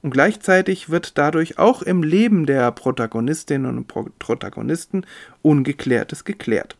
Und 0.00 0.10
gleichzeitig 0.10 0.88
wird 0.88 1.18
dadurch 1.18 1.58
auch 1.58 1.82
im 1.82 2.02
Leben 2.02 2.46
der 2.46 2.72
Protagonistinnen 2.72 3.76
und 3.76 4.18
Protagonisten 4.18 5.04
Ungeklärtes 5.42 6.24
geklärt. 6.24 6.76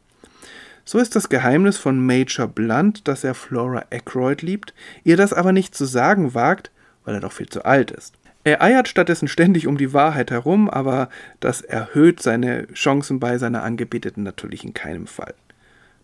So 0.87 0.99
ist 0.99 1.15
das 1.15 1.29
Geheimnis 1.29 1.77
von 1.77 2.05
Major 2.05 2.47
Blunt, 2.47 3.07
dass 3.07 3.23
er 3.23 3.35
Flora 3.35 3.85
Aykroyd 3.91 4.41
liebt, 4.41 4.73
ihr 5.05 5.19
das 5.19 5.35
aber 5.35 5.53
nicht 5.53 5.75
zu 5.75 5.85
sagen 5.85 6.33
wagt, 6.33 6.71
weil 7.05 7.15
er 7.15 7.21
doch 7.21 7.33
viel 7.33 7.51
zu 7.51 7.67
alt 7.67 7.91
ist. 7.91 8.18
Er 8.49 8.63
eiert 8.63 8.89
stattdessen 8.89 9.29
ständig 9.29 9.67
um 9.67 9.77
die 9.77 9.93
Wahrheit 9.93 10.31
herum, 10.31 10.71
aber 10.71 11.11
das 11.39 11.61
erhöht 11.61 12.23
seine 12.23 12.67
Chancen 12.73 13.21
bei 13.21 13.37
seiner 13.37 13.63
Angebeteten 13.63 14.23
natürlich 14.23 14.65
in 14.65 14.73
keinem 14.73 15.07
Fall. 15.07 15.35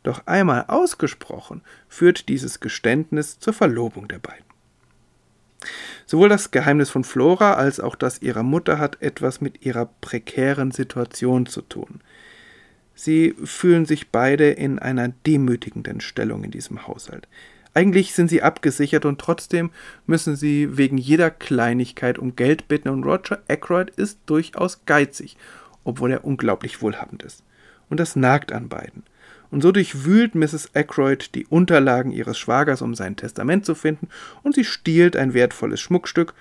Doch 0.02 0.26
einmal 0.26 0.66
ausgesprochen 0.68 1.62
führt 1.88 2.28
dieses 2.28 2.60
Geständnis 2.60 3.38
zur 3.38 3.54
Verlobung 3.54 4.08
der 4.08 4.18
beiden. 4.18 4.44
Sowohl 6.04 6.28
das 6.28 6.50
Geheimnis 6.50 6.90
von 6.90 7.02
Flora 7.02 7.54
als 7.54 7.80
auch 7.80 7.94
das 7.94 8.20
ihrer 8.20 8.42
Mutter 8.42 8.78
hat 8.78 9.00
etwas 9.00 9.40
mit 9.40 9.64
ihrer 9.64 9.88
prekären 10.02 10.70
Situation 10.70 11.46
zu 11.46 11.62
tun. 11.62 12.02
Sie 12.94 13.34
fühlen 13.42 13.86
sich 13.86 14.10
beide 14.10 14.50
in 14.50 14.78
einer 14.78 15.08
demütigenden 15.08 16.02
Stellung 16.02 16.44
in 16.44 16.50
diesem 16.50 16.86
Haushalt. 16.86 17.26
Eigentlich 17.74 18.14
sind 18.14 18.28
sie 18.28 18.42
abgesichert 18.42 19.04
und 19.04 19.20
trotzdem 19.20 19.70
müssen 20.06 20.36
sie 20.36 20.78
wegen 20.78 20.96
jeder 20.96 21.30
Kleinigkeit 21.30 22.18
um 22.18 22.36
Geld 22.36 22.68
bitten 22.68 22.88
und 22.88 23.02
Roger 23.02 23.42
Ackroyd 23.48 23.90
ist 23.90 24.20
durchaus 24.26 24.84
geizig, 24.86 25.36
obwohl 25.82 26.12
er 26.12 26.24
unglaublich 26.24 26.80
wohlhabend 26.80 27.24
ist. 27.24 27.42
Und 27.90 27.98
das 27.98 28.14
nagt 28.14 28.52
an 28.52 28.68
beiden. 28.68 29.02
Und 29.50 29.62
so 29.62 29.72
durchwühlt 29.72 30.34
Mrs. 30.34 30.74
Ackroyd 30.74 31.34
die 31.34 31.46
Unterlagen 31.46 32.12
ihres 32.12 32.38
Schwagers, 32.38 32.80
um 32.80 32.94
sein 32.94 33.16
Testament 33.16 33.66
zu 33.66 33.74
finden, 33.74 34.08
und 34.42 34.54
sie 34.54 34.64
stiehlt 34.64 35.16
ein 35.16 35.34
wertvolles 35.34 35.80
Schmuckstück, 35.80 36.34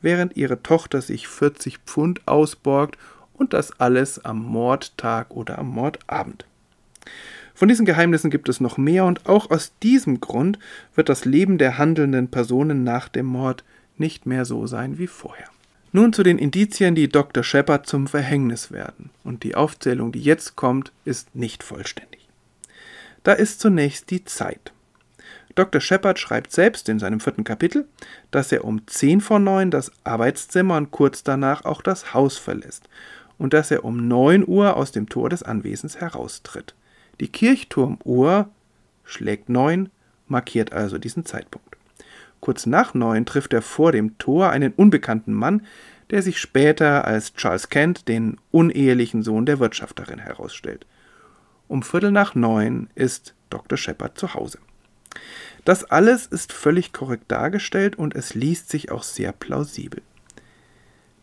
während 0.00 0.36
ihre 0.36 0.62
Tochter 0.62 1.02
sich 1.02 1.28
40 1.28 1.78
Pfund 1.86 2.26
ausborgt 2.26 2.98
und 3.34 3.52
das 3.52 3.78
alles 3.80 4.24
am 4.24 4.42
Mordtag 4.42 5.30
oder 5.30 5.58
am 5.58 5.68
Mordabend. 5.68 6.46
Von 7.58 7.66
diesen 7.66 7.86
Geheimnissen 7.86 8.30
gibt 8.30 8.48
es 8.48 8.60
noch 8.60 8.78
mehr 8.78 9.04
und 9.04 9.28
auch 9.28 9.50
aus 9.50 9.72
diesem 9.82 10.20
Grund 10.20 10.60
wird 10.94 11.08
das 11.08 11.24
Leben 11.24 11.58
der 11.58 11.76
handelnden 11.76 12.28
Personen 12.28 12.84
nach 12.84 13.08
dem 13.08 13.26
Mord 13.26 13.64
nicht 13.96 14.26
mehr 14.26 14.44
so 14.44 14.68
sein 14.68 14.96
wie 14.96 15.08
vorher. 15.08 15.48
Nun 15.90 16.12
zu 16.12 16.22
den 16.22 16.38
Indizien, 16.38 16.94
die 16.94 17.08
Dr. 17.08 17.42
Shepard 17.42 17.84
zum 17.84 18.06
Verhängnis 18.06 18.70
werden. 18.70 19.10
Und 19.24 19.42
die 19.42 19.56
Aufzählung, 19.56 20.12
die 20.12 20.20
jetzt 20.20 20.54
kommt, 20.54 20.92
ist 21.04 21.34
nicht 21.34 21.64
vollständig. 21.64 22.28
Da 23.24 23.32
ist 23.32 23.58
zunächst 23.58 24.12
die 24.12 24.24
Zeit. 24.24 24.72
Dr. 25.56 25.80
Shepard 25.80 26.20
schreibt 26.20 26.52
selbst 26.52 26.88
in 26.88 27.00
seinem 27.00 27.18
vierten 27.18 27.42
Kapitel, 27.42 27.88
dass 28.30 28.52
er 28.52 28.64
um 28.64 28.86
10 28.86 29.20
vor 29.20 29.40
9 29.40 29.72
das 29.72 29.90
Arbeitszimmer 30.04 30.76
und 30.76 30.92
kurz 30.92 31.24
danach 31.24 31.64
auch 31.64 31.82
das 31.82 32.14
Haus 32.14 32.38
verlässt 32.38 32.88
und 33.36 33.52
dass 33.52 33.72
er 33.72 33.84
um 33.84 34.06
9 34.06 34.46
Uhr 34.46 34.76
aus 34.76 34.92
dem 34.92 35.08
Tor 35.08 35.28
des 35.28 35.42
Anwesens 35.42 35.96
heraustritt. 35.96 36.76
Die 37.20 37.28
Kirchturmuhr 37.28 38.48
schlägt 39.04 39.48
9, 39.48 39.90
markiert 40.26 40.72
also 40.72 40.98
diesen 40.98 41.24
Zeitpunkt. 41.24 41.76
Kurz 42.40 42.66
nach 42.66 42.94
9 42.94 43.26
trifft 43.26 43.52
er 43.52 43.62
vor 43.62 43.92
dem 43.92 44.16
Tor 44.18 44.50
einen 44.50 44.72
unbekannten 44.72 45.32
Mann, 45.32 45.66
der 46.10 46.22
sich 46.22 46.38
später 46.38 47.04
als 47.04 47.34
Charles 47.34 47.68
Kent, 47.68 48.08
den 48.08 48.38
unehelichen 48.50 49.22
Sohn 49.22 49.46
der 49.46 49.58
Wirtschafterin, 49.58 50.18
herausstellt. 50.18 50.86
Um 51.66 51.82
Viertel 51.82 52.12
nach 52.12 52.34
neun 52.34 52.88
ist 52.94 53.34
Dr. 53.50 53.76
Shepard 53.76 54.16
zu 54.18 54.34
Hause. 54.34 54.58
Das 55.64 55.84
alles 55.84 56.26
ist 56.26 56.52
völlig 56.52 56.92
korrekt 56.92 57.24
dargestellt 57.28 57.96
und 57.96 58.14
es 58.14 58.34
liest 58.34 58.70
sich 58.70 58.90
auch 58.90 59.02
sehr 59.02 59.32
plausibel. 59.32 60.02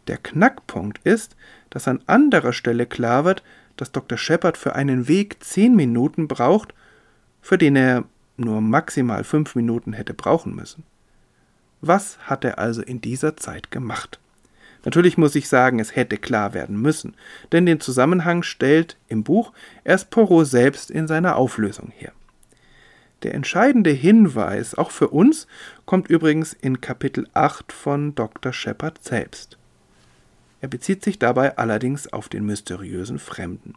Der 0.08 0.17
Knackpunkt 0.17 0.99
ist, 1.03 1.36
dass 1.71 1.88
an 1.88 2.01
anderer 2.05 2.53
Stelle 2.53 2.86
klar 2.86 3.25
wird, 3.25 3.41
dass 3.77 3.91
Dr. 3.91 4.17
Shepard 4.17 4.57
für 4.57 4.75
einen 4.75 5.07
Weg 5.07 5.43
zehn 5.43 5.75
Minuten 5.75 6.27
braucht, 6.27 6.73
für 7.41 7.57
den 7.57 7.75
er 7.75 8.05
nur 8.38 8.61
maximal 8.61 9.23
fünf 9.23 9.55
Minuten 9.55 9.93
hätte 9.93 10.13
brauchen 10.13 10.55
müssen. 10.55 10.83
Was 11.81 12.17
hat 12.19 12.43
er 12.43 12.59
also 12.59 12.81
in 12.81 13.01
dieser 13.01 13.38
Zeit 13.38 13.71
gemacht? 13.71 14.19
Natürlich 14.85 15.17
muss 15.17 15.35
ich 15.35 15.49
sagen, 15.49 15.79
es 15.79 15.95
hätte 15.95 16.17
klar 16.17 16.53
werden 16.53 16.79
müssen, 16.79 17.15
denn 17.51 17.65
den 17.65 17.79
Zusammenhang 17.79 18.43
stellt 18.43 18.97
im 19.07 19.23
Buch 19.23 19.51
erst 19.83 20.11
Porot 20.11 20.45
selbst 20.45 20.91
in 20.91 21.07
seiner 21.07 21.35
Auflösung 21.35 21.91
her. 21.95 22.11
Der 23.23 23.33
entscheidende 23.33 23.89
Hinweis, 23.89 24.75
auch 24.75 24.91
für 24.91 25.07
uns, 25.07 25.47
kommt 25.85 26.07
übrigens 26.09 26.53
in 26.53 26.81
Kapitel 26.81 27.27
8 27.33 27.71
von 27.71 28.13
Dr. 28.13 28.53
Shepard 28.53 29.03
selbst. 29.03 29.57
Er 30.61 30.67
bezieht 30.67 31.03
sich 31.03 31.19
dabei 31.19 31.57
allerdings 31.57 32.11
auf 32.11 32.29
den 32.29 32.45
mysteriösen 32.45 33.19
Fremden. 33.19 33.75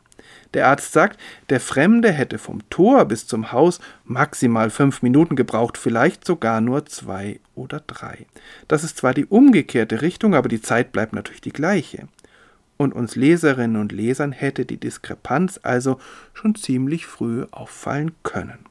Der 0.55 0.69
Arzt 0.69 0.93
sagt, 0.93 1.21
der 1.51 1.61
Fremde 1.61 2.13
hätte 2.13 2.39
vom 2.39 2.69
Tor 2.71 3.05
bis 3.05 3.27
zum 3.27 3.53
Haus 3.53 3.81
maximal 4.05 4.71
fünf 4.71 5.03
Minuten 5.03 5.37
gebraucht, 5.37 5.77
vielleicht 5.77 6.25
sogar 6.25 6.61
nur 6.61 6.87
zwei 6.87 7.41
oder 7.55 7.81
drei. 7.87 8.27
Das 8.69 8.85
ist 8.85 8.97
zwar 8.97 9.15
die 9.15 9.27
umgekehrte 9.27 10.03
Richtung, 10.03 10.35
aber 10.35 10.49
die 10.49 10.63
Zeit 10.63 10.93
bleibt 10.93 11.13
natürlich 11.13 11.41
die 11.41 11.53
gleiche. 11.53 12.09
Und 12.77 12.95
uns 12.95 13.17
Leserinnen 13.17 13.81
und 13.81 13.93
Lesern 13.93 14.33
hätte 14.33 14.65
die 14.65 14.79
Diskrepanz 14.79 15.59
also 15.63 15.99
schon 16.33 16.55
ziemlich 16.55 17.07
früh 17.07 17.45
auffallen 17.51 18.13
können. 18.23 18.68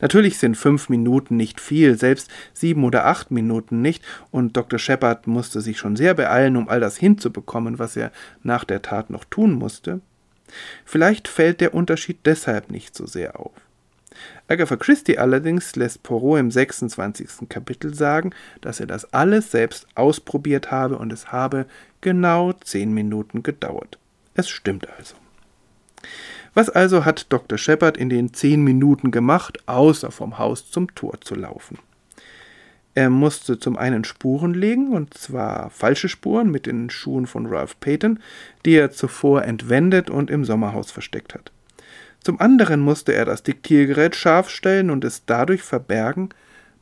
Natürlich 0.00 0.38
sind 0.38 0.56
fünf 0.56 0.88
Minuten 0.88 1.36
nicht 1.36 1.60
viel, 1.60 1.96
selbst 1.96 2.30
sieben 2.52 2.84
oder 2.84 3.06
acht 3.06 3.30
Minuten 3.30 3.80
nicht, 3.80 4.04
und 4.30 4.56
Dr. 4.56 4.78
Shepard 4.78 5.26
musste 5.26 5.60
sich 5.60 5.78
schon 5.78 5.96
sehr 5.96 6.14
beeilen, 6.14 6.56
um 6.56 6.68
all 6.68 6.80
das 6.80 6.96
hinzubekommen, 6.96 7.78
was 7.78 7.96
er 7.96 8.12
nach 8.42 8.64
der 8.64 8.82
Tat 8.82 9.10
noch 9.10 9.24
tun 9.24 9.52
musste. 9.52 10.00
Vielleicht 10.84 11.28
fällt 11.28 11.60
der 11.60 11.74
Unterschied 11.74 12.18
deshalb 12.24 12.70
nicht 12.70 12.94
so 12.94 13.06
sehr 13.06 13.38
auf. 13.38 13.52
Agatha 14.48 14.76
Christie 14.76 15.18
allerdings 15.18 15.74
lässt 15.76 16.02
Poirot 16.02 16.40
im 16.40 16.50
26. 16.50 17.48
Kapitel 17.48 17.94
sagen, 17.94 18.34
dass 18.60 18.80
er 18.80 18.86
das 18.86 19.12
alles 19.12 19.50
selbst 19.50 19.86
ausprobiert 19.94 20.70
habe 20.70 20.98
und 20.98 21.12
es 21.12 21.32
habe 21.32 21.66
genau 22.00 22.52
zehn 22.52 22.92
Minuten 22.92 23.42
gedauert. 23.42 23.98
Es 24.34 24.48
stimmt 24.48 24.88
also. 24.98 25.14
Was 26.54 26.68
also 26.68 27.04
hat 27.04 27.32
Dr. 27.32 27.56
Shepard 27.56 27.96
in 27.96 28.10
den 28.10 28.34
zehn 28.34 28.62
Minuten 28.62 29.10
gemacht, 29.10 29.58
außer 29.66 30.10
vom 30.10 30.38
Haus 30.38 30.70
zum 30.70 30.94
Tor 30.94 31.20
zu 31.20 31.34
laufen? 31.34 31.78
Er 32.94 33.08
musste 33.08 33.58
zum 33.58 33.78
einen 33.78 34.04
Spuren 34.04 34.52
legen, 34.52 34.92
und 34.92 35.14
zwar 35.14 35.70
falsche 35.70 36.10
Spuren 36.10 36.50
mit 36.50 36.66
den 36.66 36.90
Schuhen 36.90 37.26
von 37.26 37.46
Ralph 37.46 37.80
Payton, 37.80 38.20
die 38.66 38.74
er 38.74 38.90
zuvor 38.90 39.44
entwendet 39.44 40.10
und 40.10 40.30
im 40.30 40.44
Sommerhaus 40.44 40.90
versteckt 40.90 41.32
hat. 41.34 41.52
Zum 42.22 42.38
anderen 42.38 42.80
musste 42.80 43.14
er 43.14 43.24
das 43.24 43.42
Diktiergerät 43.42 44.14
scharf 44.14 44.50
stellen 44.50 44.90
und 44.90 45.04
es 45.04 45.24
dadurch 45.24 45.62
verbergen, 45.62 46.28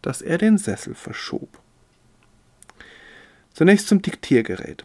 dass 0.03 0.21
er 0.21 0.39
den 0.39 0.59
Sessel 0.59 0.95
verschob. 0.95 1.61
Zunächst 3.55 3.87
zum 3.89 4.03
Diktiergerät. 4.03 4.85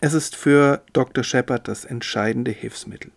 Es 0.00 0.14
ist 0.14 0.36
für 0.36 0.82
Dr. 0.92 1.24
Shepard 1.24 1.66
das 1.66 1.84
entscheidende 1.84 2.52
Hilfsmittel. 2.52 3.10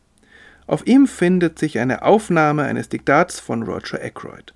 Auf 0.68 0.86
ihm 0.88 1.08
findet 1.08 1.60
sich 1.60 1.80
eine 1.80 2.04
Aufnahme 2.04 2.64
eines 2.64 2.90
Diktats 2.90 3.40
von 3.40 3.64
Roger 3.64 4.00
Ackroyd. 4.04 4.54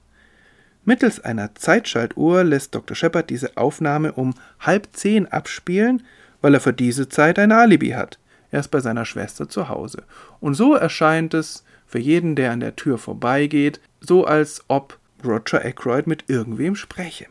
Mittels 0.85 1.19
einer 1.19 1.53
Zeitschaltuhr 1.55 2.43
lässt 2.45 2.73
Dr. 2.73 2.95
Shepard 2.95 3.29
diese 3.29 3.57
Aufnahme 3.57 4.13
um 4.13 4.33
halb 4.61 4.87
zehn 4.93 5.27
abspielen, 5.27 6.03
weil 6.41 6.53
er 6.53 6.61
für 6.61 6.73
diese 6.73 7.09
Zeit 7.09 7.39
ein 7.39 7.51
Alibi 7.51 7.89
hat. 7.89 8.19
Er 8.51 8.61
ist 8.61 8.69
bei 8.69 8.79
seiner 8.79 9.03
Schwester 9.03 9.49
zu 9.49 9.67
Hause. 9.67 10.03
Und 10.39 10.53
so 10.53 10.75
erscheint 10.75 11.33
es 11.33 11.65
für 11.85 11.99
jeden, 11.99 12.35
der 12.35 12.51
an 12.51 12.61
der 12.61 12.77
Tür 12.77 12.97
vorbeigeht, 12.97 13.81
so 13.99 14.25
als 14.25 14.63
ob 14.69 14.97
Roger 15.25 15.65
Ackroyd 15.65 16.07
mit 16.07 16.25
irgendwem 16.27 16.75
spreche. 16.75 17.25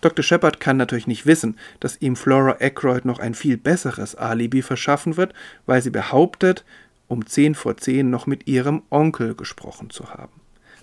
Dr. 0.00 0.24
Shepard 0.24 0.58
kann 0.58 0.76
natürlich 0.76 1.06
nicht 1.06 1.26
wissen, 1.26 1.56
dass 1.78 2.00
ihm 2.00 2.16
Flora 2.16 2.56
Ackroyd 2.60 3.04
noch 3.04 3.20
ein 3.20 3.34
viel 3.34 3.56
besseres 3.56 4.16
Alibi 4.16 4.60
verschaffen 4.60 5.16
wird, 5.16 5.32
weil 5.64 5.80
sie 5.80 5.90
behauptet, 5.90 6.64
um 7.12 7.26
zehn 7.26 7.54
vor 7.54 7.76
zehn 7.76 8.08
noch 8.08 8.26
mit 8.26 8.46
ihrem 8.46 8.82
Onkel 8.88 9.34
gesprochen 9.34 9.90
zu 9.90 10.08
haben. 10.14 10.32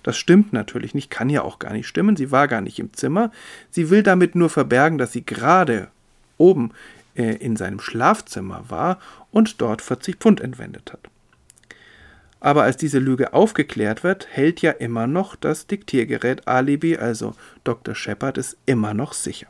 Das 0.04 0.16
stimmt 0.16 0.52
natürlich 0.52 0.94
nicht, 0.94 1.10
kann 1.10 1.28
ja 1.28 1.42
auch 1.42 1.58
gar 1.58 1.72
nicht 1.72 1.88
stimmen, 1.88 2.14
sie 2.14 2.30
war 2.30 2.46
gar 2.46 2.60
nicht 2.60 2.78
im 2.78 2.92
Zimmer, 2.94 3.32
sie 3.72 3.90
will 3.90 4.04
damit 4.04 4.36
nur 4.36 4.48
verbergen, 4.48 4.96
dass 4.96 5.10
sie 5.10 5.26
gerade 5.26 5.88
oben 6.38 6.70
äh, 7.16 7.34
in 7.34 7.56
seinem 7.56 7.80
Schlafzimmer 7.80 8.64
war 8.68 9.00
und 9.32 9.60
dort 9.60 9.82
40 9.82 10.18
Pfund 10.18 10.40
entwendet 10.40 10.92
hat. 10.92 11.00
Aber 12.38 12.62
als 12.62 12.76
diese 12.76 13.00
Lüge 13.00 13.34
aufgeklärt 13.34 14.04
wird, 14.04 14.28
hält 14.30 14.62
ja 14.62 14.70
immer 14.70 15.08
noch 15.08 15.34
das 15.34 15.66
Diktiergerät 15.66 16.46
Alibi, 16.46 16.96
also 16.96 17.34
Dr. 17.64 17.96
Shepard 17.96 18.38
ist 18.38 18.56
immer 18.66 18.94
noch 18.94 19.14
sicher. 19.14 19.48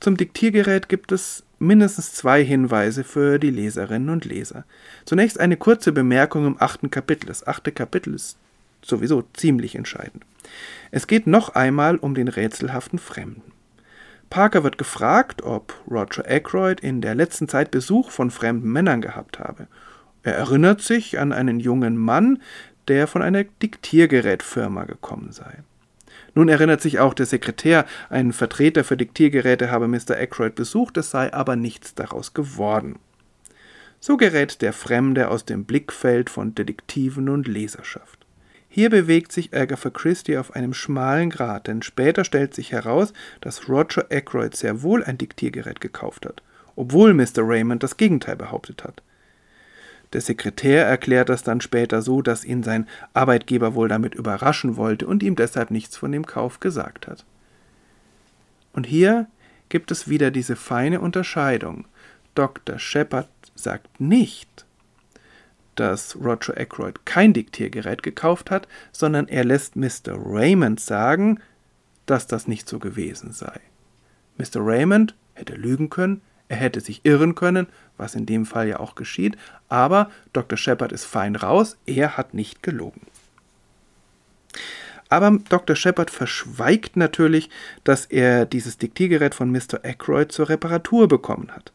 Zum 0.00 0.16
Diktiergerät 0.16 0.88
gibt 0.88 1.12
es 1.12 1.44
mindestens 1.62 2.12
zwei 2.12 2.44
Hinweise 2.44 3.04
für 3.04 3.38
die 3.38 3.50
Leserinnen 3.50 4.10
und 4.10 4.24
Leser. 4.24 4.64
Zunächst 5.04 5.40
eine 5.40 5.56
kurze 5.56 5.92
Bemerkung 5.92 6.46
im 6.46 6.56
achten 6.60 6.90
Kapitel. 6.90 7.26
Das 7.26 7.46
achte 7.46 7.72
Kapitel 7.72 8.14
ist 8.14 8.36
sowieso 8.82 9.22
ziemlich 9.32 9.74
entscheidend. 9.76 10.24
Es 10.90 11.06
geht 11.06 11.26
noch 11.26 11.50
einmal 11.50 11.96
um 11.96 12.14
den 12.14 12.28
rätselhaften 12.28 12.98
Fremden. 12.98 13.52
Parker 14.28 14.64
wird 14.64 14.78
gefragt, 14.78 15.42
ob 15.42 15.74
Roger 15.90 16.24
Ackroyd 16.28 16.80
in 16.80 17.00
der 17.00 17.14
letzten 17.14 17.48
Zeit 17.48 17.70
Besuch 17.70 18.10
von 18.10 18.30
fremden 18.30 18.72
Männern 18.72 19.00
gehabt 19.00 19.38
habe. 19.38 19.68
Er 20.22 20.34
erinnert 20.34 20.80
sich 20.80 21.18
an 21.18 21.32
einen 21.32 21.60
jungen 21.60 21.96
Mann, 21.96 22.40
der 22.88 23.06
von 23.06 23.22
einer 23.22 23.44
Diktiergerätfirma 23.44 24.84
gekommen 24.84 25.32
sei. 25.32 25.58
Nun 26.34 26.48
erinnert 26.48 26.80
sich 26.80 26.98
auch 26.98 27.14
der 27.14 27.26
Sekretär, 27.26 27.84
ein 28.08 28.32
Vertreter 28.32 28.84
für 28.84 28.96
Diktiergeräte 28.96 29.70
habe 29.70 29.88
Mr. 29.88 30.16
Ackroyd 30.18 30.54
besucht, 30.54 30.96
es 30.96 31.10
sei 31.10 31.32
aber 31.32 31.56
nichts 31.56 31.94
daraus 31.94 32.32
geworden. 32.32 32.98
So 34.00 34.16
gerät 34.16 34.62
der 34.62 34.72
Fremde 34.72 35.28
aus 35.28 35.44
dem 35.44 35.64
Blickfeld 35.64 36.30
von 36.30 36.54
Detektiven 36.54 37.28
und 37.28 37.46
Leserschaft. 37.46 38.26
Hier 38.68 38.88
bewegt 38.88 39.32
sich 39.32 39.54
Agatha 39.54 39.90
Christie 39.90 40.38
auf 40.38 40.56
einem 40.56 40.72
schmalen 40.72 41.28
Grat, 41.28 41.66
denn 41.66 41.82
später 41.82 42.24
stellt 42.24 42.54
sich 42.54 42.72
heraus, 42.72 43.12
dass 43.42 43.68
Roger 43.68 44.06
Ackroyd 44.10 44.56
sehr 44.56 44.82
wohl 44.82 45.04
ein 45.04 45.18
Diktiergerät 45.18 45.82
gekauft 45.82 46.24
hat, 46.24 46.42
obwohl 46.74 47.12
Mr. 47.12 47.42
Raymond 47.42 47.82
das 47.82 47.98
Gegenteil 47.98 48.36
behauptet 48.36 48.82
hat. 48.82 49.02
Der 50.12 50.20
Sekretär 50.20 50.84
erklärt 50.84 51.28
das 51.28 51.42
dann 51.42 51.60
später 51.60 52.02
so, 52.02 52.20
dass 52.20 52.44
ihn 52.44 52.62
sein 52.62 52.86
Arbeitgeber 53.14 53.74
wohl 53.74 53.88
damit 53.88 54.14
überraschen 54.14 54.76
wollte 54.76 55.06
und 55.06 55.22
ihm 55.22 55.36
deshalb 55.36 55.70
nichts 55.70 55.96
von 55.96 56.12
dem 56.12 56.26
Kauf 56.26 56.60
gesagt 56.60 57.06
hat. 57.06 57.24
Und 58.72 58.86
hier 58.86 59.26
gibt 59.68 59.90
es 59.90 60.08
wieder 60.08 60.30
diese 60.30 60.56
feine 60.56 61.00
Unterscheidung. 61.00 61.86
Dr. 62.34 62.78
Shepard 62.78 63.28
sagt 63.54 64.00
nicht, 64.00 64.66
dass 65.74 66.16
Roger 66.16 66.58
Ackroyd 66.58 67.06
kein 67.06 67.32
Diktiergerät 67.32 68.02
gekauft 68.02 68.50
hat, 68.50 68.68
sondern 68.92 69.28
er 69.28 69.44
lässt 69.44 69.76
Mr. 69.76 70.14
Raymond 70.14 70.80
sagen, 70.80 71.40
dass 72.04 72.26
das 72.26 72.46
nicht 72.46 72.68
so 72.68 72.78
gewesen 72.78 73.32
sei. 73.32 73.60
Mr. 74.36 74.56
Raymond 74.56 75.14
hätte 75.34 75.54
lügen 75.54 75.88
können, 75.88 76.20
er 76.48 76.56
hätte 76.56 76.80
sich 76.80 77.00
irren 77.04 77.34
können, 77.34 77.68
was 77.96 78.14
in 78.14 78.26
dem 78.26 78.46
Fall 78.46 78.68
ja 78.68 78.80
auch 78.80 78.94
geschieht, 78.94 79.36
aber 79.68 80.10
Dr. 80.32 80.58
Shepard 80.58 80.92
ist 80.92 81.04
fein 81.04 81.36
raus, 81.36 81.76
er 81.86 82.16
hat 82.16 82.34
nicht 82.34 82.62
gelogen. 82.62 83.02
Aber 85.08 85.38
Dr. 85.50 85.76
Shepard 85.76 86.10
verschweigt 86.10 86.96
natürlich, 86.96 87.50
dass 87.84 88.06
er 88.06 88.46
dieses 88.46 88.78
Diktiergerät 88.78 89.34
von 89.34 89.50
Mr. 89.50 89.84
Aykroyd 89.84 90.32
zur 90.32 90.48
Reparatur 90.48 91.06
bekommen 91.06 91.50
hat. 91.52 91.70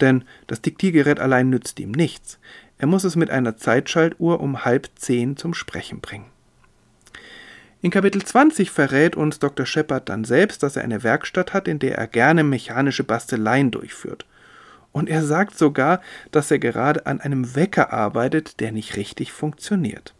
Denn 0.00 0.22
das 0.46 0.62
Diktiergerät 0.62 1.18
allein 1.18 1.50
nützt 1.50 1.80
ihm 1.80 1.90
nichts. 1.90 2.38
Er 2.78 2.86
muss 2.86 3.02
es 3.02 3.16
mit 3.16 3.30
einer 3.30 3.56
Zeitschaltuhr 3.56 4.38
um 4.38 4.64
halb 4.64 4.90
zehn 4.94 5.36
zum 5.36 5.54
Sprechen 5.54 6.00
bringen. 6.00 6.26
In 7.82 7.90
Kapitel 7.90 8.24
20 8.24 8.70
verrät 8.70 9.16
uns 9.16 9.40
Dr. 9.40 9.66
Shepard 9.66 10.08
dann 10.08 10.24
selbst, 10.24 10.62
dass 10.62 10.76
er 10.76 10.84
eine 10.84 11.02
Werkstatt 11.02 11.54
hat, 11.54 11.66
in 11.66 11.80
der 11.80 11.98
er 11.98 12.06
gerne 12.06 12.44
mechanische 12.44 13.02
Basteleien 13.02 13.72
durchführt. 13.72 14.24
Und 14.98 15.08
er 15.08 15.22
sagt 15.22 15.56
sogar, 15.56 16.00
dass 16.32 16.50
er 16.50 16.58
gerade 16.58 17.06
an 17.06 17.20
einem 17.20 17.54
Wecker 17.54 17.92
arbeitet, 17.92 18.58
der 18.58 18.72
nicht 18.72 18.96
richtig 18.96 19.30
funktioniert. 19.30 20.12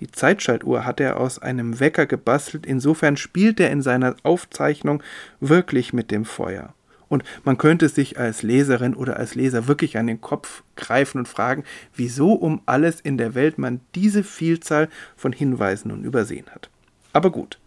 Die 0.00 0.10
Zeitschaltuhr 0.10 0.84
hat 0.84 0.98
er 0.98 1.20
aus 1.20 1.38
einem 1.38 1.78
Wecker 1.78 2.06
gebastelt, 2.06 2.66
insofern 2.66 3.16
spielt 3.16 3.60
er 3.60 3.70
in 3.70 3.82
seiner 3.82 4.16
Aufzeichnung 4.24 5.04
wirklich 5.38 5.92
mit 5.92 6.10
dem 6.10 6.24
Feuer. 6.24 6.74
Und 7.08 7.22
man 7.44 7.58
könnte 7.58 7.88
sich 7.88 8.18
als 8.18 8.42
Leserin 8.42 8.96
oder 8.96 9.18
als 9.18 9.36
Leser 9.36 9.68
wirklich 9.68 9.96
an 9.98 10.08
den 10.08 10.20
Kopf 10.20 10.64
greifen 10.74 11.18
und 11.18 11.28
fragen, 11.28 11.62
wieso 11.94 12.32
um 12.32 12.62
alles 12.66 13.00
in 13.00 13.16
der 13.18 13.36
Welt 13.36 13.56
man 13.56 13.80
diese 13.94 14.24
Vielzahl 14.24 14.88
von 15.14 15.30
Hinweisen 15.30 15.92
nun 15.92 16.02
übersehen 16.02 16.46
hat. 16.50 16.70
Aber 17.12 17.30
gut. 17.30 17.60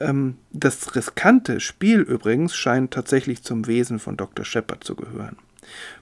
Ähm, 0.00 0.38
das 0.52 0.94
riskante 0.94 1.60
Spiel 1.60 2.00
übrigens 2.00 2.54
scheint 2.54 2.92
tatsächlich 2.92 3.42
zum 3.42 3.66
Wesen 3.66 3.98
von 3.98 4.16
Dr. 4.16 4.44
Shepard 4.44 4.84
zu 4.84 4.96
gehören. 4.96 5.36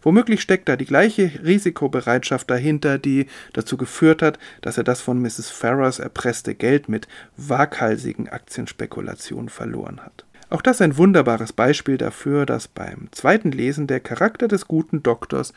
Womöglich 0.02 0.42
steckt 0.42 0.68
da 0.68 0.76
die 0.76 0.86
gleiche 0.86 1.30
Risikobereitschaft 1.44 2.50
dahinter, 2.50 2.98
die 2.98 3.26
dazu 3.52 3.76
geführt 3.76 4.22
hat, 4.22 4.38
dass 4.60 4.78
er 4.78 4.84
das 4.84 5.00
von 5.00 5.20
Mrs. 5.20 5.50
Farrers 5.50 5.98
erpresste 5.98 6.54
Geld 6.54 6.88
mit 6.88 7.06
waghalsigen 7.36 8.28
Aktienspekulationen 8.28 9.48
verloren 9.48 10.00
hat. 10.00 10.24
Auch 10.50 10.62
das 10.62 10.80
ein 10.82 10.96
wunderbares 10.96 11.52
Beispiel 11.52 11.96
dafür, 11.96 12.44
dass 12.44 12.68
beim 12.68 13.08
zweiten 13.12 13.52
Lesen 13.52 13.86
der 13.86 14.00
Charakter 14.00 14.48
des 14.48 14.68
guten 14.68 15.02
Doktors 15.02 15.54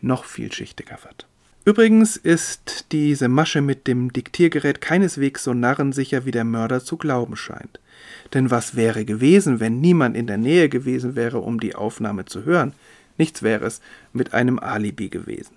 noch 0.00 0.24
vielschichtiger 0.24 0.98
wird. 1.02 1.26
Übrigens 1.66 2.16
ist 2.16 2.92
diese 2.92 3.26
Masche 3.26 3.60
mit 3.60 3.88
dem 3.88 4.12
Diktiergerät 4.12 4.80
keineswegs 4.80 5.42
so 5.42 5.52
narrensicher, 5.52 6.24
wie 6.24 6.30
der 6.30 6.44
Mörder 6.44 6.84
zu 6.84 6.96
glauben 6.96 7.34
scheint. 7.34 7.80
Denn 8.34 8.52
was 8.52 8.76
wäre 8.76 9.04
gewesen, 9.04 9.58
wenn 9.58 9.80
niemand 9.80 10.16
in 10.16 10.28
der 10.28 10.36
Nähe 10.36 10.68
gewesen 10.68 11.16
wäre, 11.16 11.40
um 11.40 11.58
die 11.58 11.74
Aufnahme 11.74 12.24
zu 12.24 12.44
hören? 12.44 12.72
Nichts 13.18 13.42
wäre 13.42 13.64
es 13.64 13.80
mit 14.12 14.32
einem 14.32 14.60
Alibi 14.60 15.08
gewesen. 15.08 15.56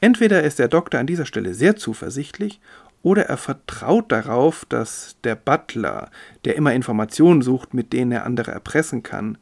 Entweder 0.00 0.44
ist 0.44 0.58
der 0.58 0.68
Doktor 0.68 1.00
an 1.00 1.06
dieser 1.06 1.26
Stelle 1.26 1.52
sehr 1.52 1.76
zuversichtlich 1.76 2.58
oder 3.02 3.26
er 3.26 3.36
vertraut 3.36 4.10
darauf, 4.10 4.64
dass 4.70 5.16
der 5.24 5.34
Butler, 5.34 6.10
der 6.46 6.56
immer 6.56 6.72
Informationen 6.72 7.42
sucht, 7.42 7.74
mit 7.74 7.92
denen 7.92 8.12
er 8.12 8.24
andere 8.24 8.52
erpressen 8.52 9.02
kann, 9.02 9.36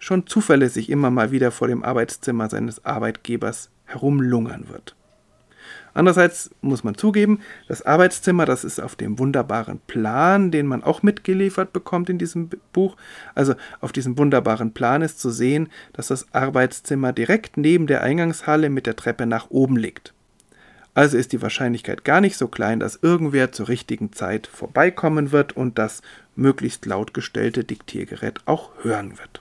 schon 0.00 0.26
zuverlässig 0.26 0.90
immer 0.90 1.12
mal 1.12 1.30
wieder 1.30 1.52
vor 1.52 1.68
dem 1.68 1.84
Arbeitszimmer 1.84 2.50
seines 2.50 2.84
Arbeitgebers 2.84 3.70
herumlungern 3.86 4.68
wird. 4.68 4.94
Andererseits 5.96 6.50
muss 6.60 6.84
man 6.84 6.96
zugeben, 6.96 7.40
das 7.68 7.80
Arbeitszimmer, 7.80 8.44
das 8.44 8.64
ist 8.64 8.80
auf 8.80 8.96
dem 8.96 9.18
wunderbaren 9.18 9.80
Plan, 9.86 10.50
den 10.50 10.66
man 10.66 10.84
auch 10.84 11.02
mitgeliefert 11.02 11.72
bekommt 11.72 12.10
in 12.10 12.18
diesem 12.18 12.50
Buch. 12.74 12.96
Also 13.34 13.54
auf 13.80 13.92
diesem 13.92 14.18
wunderbaren 14.18 14.74
Plan 14.74 15.00
ist 15.00 15.18
zu 15.18 15.30
sehen, 15.30 15.70
dass 15.94 16.08
das 16.08 16.34
Arbeitszimmer 16.34 17.14
direkt 17.14 17.56
neben 17.56 17.86
der 17.86 18.02
Eingangshalle 18.02 18.68
mit 18.68 18.86
der 18.86 18.96
Treppe 18.96 19.24
nach 19.24 19.48
oben 19.48 19.78
liegt. 19.78 20.12
Also 20.92 21.16
ist 21.16 21.32
die 21.32 21.40
Wahrscheinlichkeit 21.40 22.04
gar 22.04 22.20
nicht 22.20 22.36
so 22.36 22.48
klein, 22.48 22.78
dass 22.78 22.98
irgendwer 23.00 23.52
zur 23.52 23.68
richtigen 23.68 24.12
Zeit 24.12 24.46
vorbeikommen 24.46 25.32
wird 25.32 25.56
und 25.56 25.78
das 25.78 26.02
möglichst 26.34 26.84
laut 26.84 27.14
gestellte 27.14 27.64
Diktiergerät 27.64 28.40
auch 28.44 28.70
hören 28.82 29.18
wird. 29.18 29.40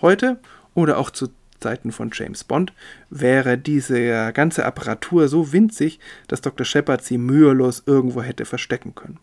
Heute 0.00 0.38
oder 0.74 0.96
auch 0.96 1.10
zu 1.10 1.28
Zeiten 1.60 1.92
von 1.92 2.10
James 2.12 2.44
Bond 2.44 2.72
wäre 3.10 3.58
diese 3.58 4.32
ganze 4.32 4.64
Apparatur 4.64 5.28
so 5.28 5.52
winzig, 5.52 5.98
dass 6.28 6.40
Dr. 6.40 6.64
Shepard 6.64 7.04
sie 7.04 7.18
mühelos 7.18 7.82
irgendwo 7.86 8.22
hätte 8.22 8.44
verstecken 8.44 8.94
können. 8.94 9.18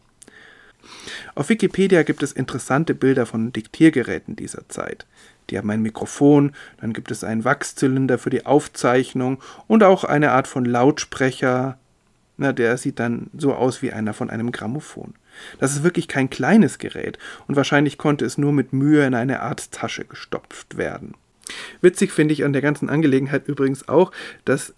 Auf 1.33 1.49
Wikipedia 1.49 2.03
gibt 2.03 2.23
es 2.23 2.31
interessante 2.31 2.93
Bilder 2.93 3.25
von 3.25 3.51
Diktiergeräten 3.51 4.35
dieser 4.35 4.67
Zeit. 4.69 5.05
Die 5.49 5.57
haben 5.57 5.69
ein 5.69 5.81
Mikrofon, 5.81 6.53
dann 6.79 6.93
gibt 6.93 7.11
es 7.11 7.23
einen 7.23 7.43
Wachszylinder 7.43 8.17
für 8.17 8.29
die 8.29 8.45
Aufzeichnung 8.45 9.41
und 9.67 9.83
auch 9.83 10.03
eine 10.03 10.31
Art 10.31 10.47
von 10.47 10.65
Lautsprecher. 10.65 11.77
Na, 12.37 12.51
der 12.51 12.77
sieht 12.77 12.99
dann 12.99 13.29
so 13.37 13.53
aus 13.53 13.81
wie 13.81 13.93
einer 13.93 14.13
von 14.13 14.29
einem 14.29 14.51
Grammophon. 14.51 15.13
Das 15.59 15.71
ist 15.71 15.83
wirklich 15.83 16.07
kein 16.07 16.29
kleines 16.29 16.79
Gerät 16.79 17.17
und 17.47 17.55
wahrscheinlich 17.55 17.97
konnte 17.97 18.25
es 18.25 18.37
nur 18.37 18.51
mit 18.51 18.73
Mühe 18.73 19.05
in 19.05 19.13
eine 19.13 19.41
Art 19.41 19.71
Tasche 19.71 20.05
gestopft 20.05 20.77
werden. 20.77 21.13
Witzig 21.81 22.11
finde 22.11 22.33
ich 22.33 22.43
an 22.43 22.53
der 22.53 22.61
ganzen 22.61 22.89
Angelegenheit 22.89 23.47
übrigens 23.47 23.87
auch, 23.87 24.11
dass 24.45 24.73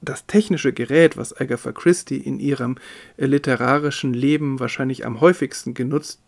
das 0.00 0.26
technische 0.26 0.72
Gerät, 0.72 1.16
was 1.16 1.38
Agatha 1.38 1.72
Christie 1.72 2.18
in 2.18 2.40
ihrem 2.40 2.76
literarischen 3.16 4.12
Leben 4.12 4.58
wahrscheinlich 4.60 5.06
am 5.06 5.20
häufigsten 5.20 5.74
genutzt 5.74 6.20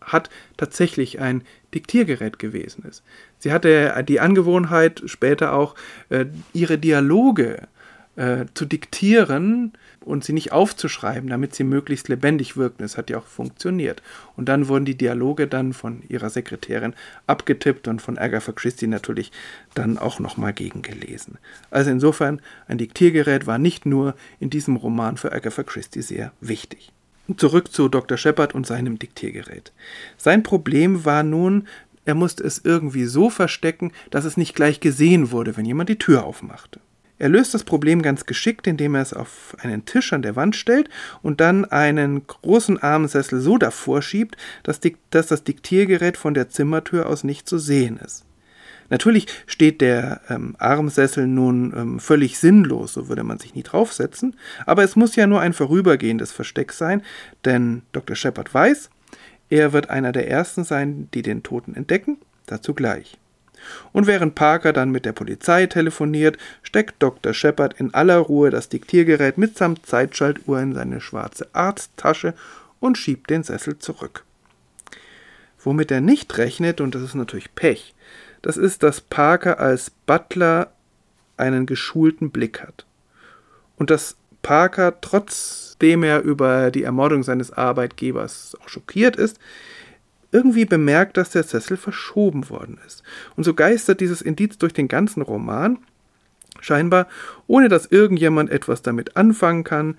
hat, 0.00 0.30
tatsächlich 0.56 1.20
ein 1.20 1.42
Diktiergerät 1.74 2.38
gewesen 2.38 2.84
ist. 2.88 3.02
Sie 3.38 3.52
hatte 3.52 4.02
die 4.08 4.20
Angewohnheit, 4.20 5.02
später 5.04 5.52
auch 5.52 5.74
äh, 6.08 6.26
ihre 6.54 6.78
Dialoge 6.78 7.68
äh, 8.16 8.46
zu 8.54 8.64
diktieren 8.64 9.74
und 10.08 10.24
sie 10.24 10.32
nicht 10.32 10.52
aufzuschreiben, 10.52 11.28
damit 11.28 11.54
sie 11.54 11.64
möglichst 11.64 12.08
lebendig 12.08 12.56
wirkten. 12.56 12.84
Es 12.84 12.96
hat 12.96 13.10
ja 13.10 13.18
auch 13.18 13.26
funktioniert. 13.26 14.02
Und 14.36 14.48
dann 14.48 14.68
wurden 14.68 14.84
die 14.84 14.96
Dialoge 14.96 15.46
dann 15.46 15.72
von 15.72 16.02
ihrer 16.08 16.30
Sekretärin 16.30 16.94
abgetippt 17.26 17.86
und 17.88 18.00
von 18.02 18.18
Agatha 18.18 18.52
Christie 18.52 18.86
natürlich 18.86 19.30
dann 19.74 19.98
auch 19.98 20.18
nochmal 20.18 20.52
gegengelesen. 20.52 21.38
Also 21.70 21.90
insofern, 21.90 22.40
ein 22.66 22.78
Diktiergerät 22.78 23.46
war 23.46 23.58
nicht 23.58 23.86
nur 23.86 24.14
in 24.40 24.50
diesem 24.50 24.76
Roman 24.76 25.16
für 25.16 25.32
Agatha 25.32 25.62
Christie 25.62 26.02
sehr 26.02 26.32
wichtig. 26.40 26.92
Zurück 27.36 27.70
zu 27.72 27.88
Dr. 27.88 28.16
Shepard 28.16 28.54
und 28.54 28.66
seinem 28.66 28.98
Diktiergerät. 28.98 29.72
Sein 30.16 30.42
Problem 30.42 31.04
war 31.04 31.22
nun, 31.22 31.68
er 32.06 32.14
musste 32.14 32.42
es 32.42 32.64
irgendwie 32.64 33.04
so 33.04 33.28
verstecken, 33.28 33.92
dass 34.10 34.24
es 34.24 34.38
nicht 34.38 34.54
gleich 34.54 34.80
gesehen 34.80 35.30
wurde, 35.30 35.58
wenn 35.58 35.66
jemand 35.66 35.90
die 35.90 35.98
Tür 35.98 36.24
aufmachte. 36.24 36.80
Er 37.18 37.28
löst 37.28 37.52
das 37.54 37.64
Problem 37.64 38.02
ganz 38.02 38.26
geschickt, 38.26 38.66
indem 38.66 38.94
er 38.94 39.02
es 39.02 39.12
auf 39.12 39.56
einen 39.60 39.84
Tisch 39.84 40.12
an 40.12 40.22
der 40.22 40.36
Wand 40.36 40.54
stellt 40.54 40.88
und 41.22 41.40
dann 41.40 41.64
einen 41.64 42.26
großen 42.26 42.80
Armsessel 42.80 43.40
so 43.40 43.58
davor 43.58 44.02
schiebt, 44.02 44.36
dass, 44.62 44.80
dass 45.10 45.26
das 45.26 45.44
Diktiergerät 45.44 46.16
von 46.16 46.34
der 46.34 46.48
Zimmertür 46.48 47.06
aus 47.06 47.24
nicht 47.24 47.48
zu 47.48 47.58
sehen 47.58 47.98
ist. 47.98 48.24
Natürlich 48.90 49.26
steht 49.46 49.80
der 49.80 50.22
ähm, 50.30 50.56
Armsessel 50.58 51.26
nun 51.26 51.74
ähm, 51.76 52.00
völlig 52.00 52.38
sinnlos, 52.38 52.94
so 52.94 53.08
würde 53.08 53.22
man 53.22 53.38
sich 53.38 53.54
nie 53.54 53.62
draufsetzen, 53.62 54.34
aber 54.64 54.82
es 54.82 54.96
muss 54.96 55.14
ja 55.14 55.26
nur 55.26 55.40
ein 55.40 55.52
vorübergehendes 55.52 56.32
Versteck 56.32 56.72
sein, 56.72 57.02
denn 57.44 57.82
Dr. 57.92 58.16
Shepard 58.16 58.52
weiß, 58.52 58.88
er 59.50 59.72
wird 59.72 59.90
einer 59.90 60.12
der 60.12 60.30
Ersten 60.30 60.64
sein, 60.64 61.08
die 61.12 61.22
den 61.22 61.42
Toten 61.42 61.74
entdecken, 61.74 62.18
dazu 62.46 62.72
gleich. 62.72 63.18
Und 63.92 64.06
während 64.06 64.34
Parker 64.34 64.72
dann 64.72 64.90
mit 64.90 65.04
der 65.04 65.12
Polizei 65.12 65.66
telefoniert, 65.66 66.38
steckt 66.62 67.02
Dr. 67.02 67.32
Shepard 67.34 67.78
in 67.78 67.94
aller 67.94 68.18
Ruhe 68.18 68.50
das 68.50 68.68
Diktiergerät 68.68 69.38
mitsamt 69.38 69.86
Zeitschaltuhr 69.86 70.60
in 70.60 70.74
seine 70.74 71.00
schwarze 71.00 71.48
Arzttasche 71.52 72.34
und 72.80 72.98
schiebt 72.98 73.30
den 73.30 73.42
Sessel 73.42 73.78
zurück. 73.78 74.24
Womit 75.62 75.90
er 75.90 76.00
nicht 76.00 76.38
rechnet, 76.38 76.80
und 76.80 76.94
das 76.94 77.02
ist 77.02 77.14
natürlich 77.14 77.54
Pech, 77.54 77.94
das 78.42 78.56
ist, 78.56 78.82
dass 78.82 79.00
Parker 79.00 79.58
als 79.58 79.90
Butler 80.06 80.72
einen 81.36 81.66
geschulten 81.66 82.30
Blick 82.30 82.62
hat. 82.62 82.86
Und 83.76 83.90
dass 83.90 84.16
Parker, 84.42 85.00
trotzdem 85.00 86.02
er 86.02 86.22
über 86.22 86.70
die 86.70 86.84
Ermordung 86.84 87.22
seines 87.22 87.52
Arbeitgebers 87.52 88.56
auch 88.62 88.68
schockiert 88.68 89.16
ist, 89.16 89.38
irgendwie 90.30 90.64
bemerkt, 90.64 91.16
dass 91.16 91.30
der 91.30 91.42
Sessel 91.42 91.76
verschoben 91.76 92.50
worden 92.50 92.78
ist. 92.86 93.02
Und 93.36 93.44
so 93.44 93.54
geistert 93.54 94.00
dieses 94.00 94.22
Indiz 94.22 94.58
durch 94.58 94.72
den 94.72 94.88
ganzen 94.88 95.22
Roman, 95.22 95.78
scheinbar 96.60 97.08
ohne 97.46 97.68
dass 97.68 97.86
irgendjemand 97.86 98.50
etwas 98.50 98.82
damit 98.82 99.16
anfangen 99.16 99.64
kann. 99.64 99.96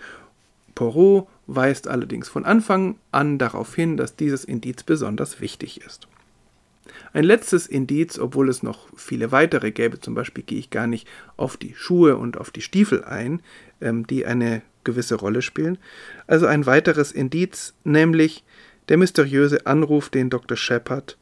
Poirot 0.75 1.27
weist 1.47 1.87
allerdings 1.87 2.29
von 2.29 2.45
Anfang 2.45 2.95
an 3.11 3.37
darauf 3.37 3.73
hin, 3.75 3.97
dass 3.97 4.15
dieses 4.15 4.43
Indiz 4.43 4.83
besonders 4.83 5.41
wichtig 5.41 5.81
ist. 5.81 6.07
Ein 7.11 7.23
letztes 7.23 7.65
Indiz, 7.65 8.19
obwohl 8.19 8.49
es 8.49 8.61
noch 8.61 8.87
viele 8.95 9.31
weitere 9.31 9.71
gäbe, 9.71 9.99
zum 9.99 10.13
Beispiel 10.13 10.43
gehe 10.43 10.59
ich 10.59 10.69
gar 10.69 10.85
nicht 10.85 11.07
auf 11.37 11.57
die 11.57 11.73
Schuhe 11.75 12.17
und 12.17 12.37
auf 12.37 12.51
die 12.51 12.61
Stiefel 12.61 13.03
ein, 13.03 13.41
ähm, 13.81 14.05
die 14.05 14.25
eine 14.25 14.61
gewisse 14.83 15.15
Rolle 15.15 15.41
spielen. 15.41 15.77
Also 16.27 16.45
ein 16.45 16.65
weiteres 16.65 17.11
Indiz, 17.11 17.73
nämlich 17.83 18.43
der 18.89 18.97
mysteriöse 18.97 19.65
Anruf, 19.65 20.09
den 20.09 20.29
Dr. 20.29 20.57
Shepard 20.57 21.17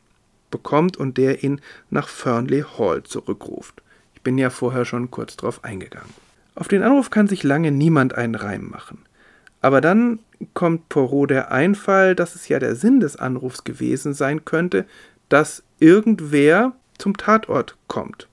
bekommt 0.50 0.98
und 0.98 1.18
der 1.18 1.44
ihn 1.44 1.62
nach 1.90 2.08
Fernley 2.08 2.64
Hall 2.78 3.04
zurückruft. 3.04 3.82
Ich 4.16 4.22
bin 4.22 4.38
ja 4.38 4.50
vorher 4.50 4.86
schon 4.86 5.12
kurz 5.12 5.38
drauf 5.38 5.64
eingegangen. 5.64 6.14
Auf 6.56 6.68
den 6.68 6.82
Anruf 6.82 7.10
kann 7.10 7.28
sich 7.28 7.44
lange 7.44 7.72
niemand 7.72 8.16
einen 8.16 8.36
Reim 8.36 8.70
machen. 8.70 9.00
Aber 9.62 9.82
dann 9.82 10.20
kommt 10.54 10.90
Poirot 10.90 11.30
der 11.30 11.52
Einfall, 11.52 12.16
dass 12.16 12.36
es 12.36 12.48
ja 12.48 12.60
der 12.60 12.76
Sinn 12.76 13.00
des 13.00 13.16
Anrufs 13.16 13.64
gewesen 13.64 14.14
sein 14.14 14.46
könnte, 14.46 14.86
dass 15.30 15.64
irgendwer 15.80 16.74
zum 16.98 17.18
Tatort 17.18 17.78
kommt. 17.88 18.28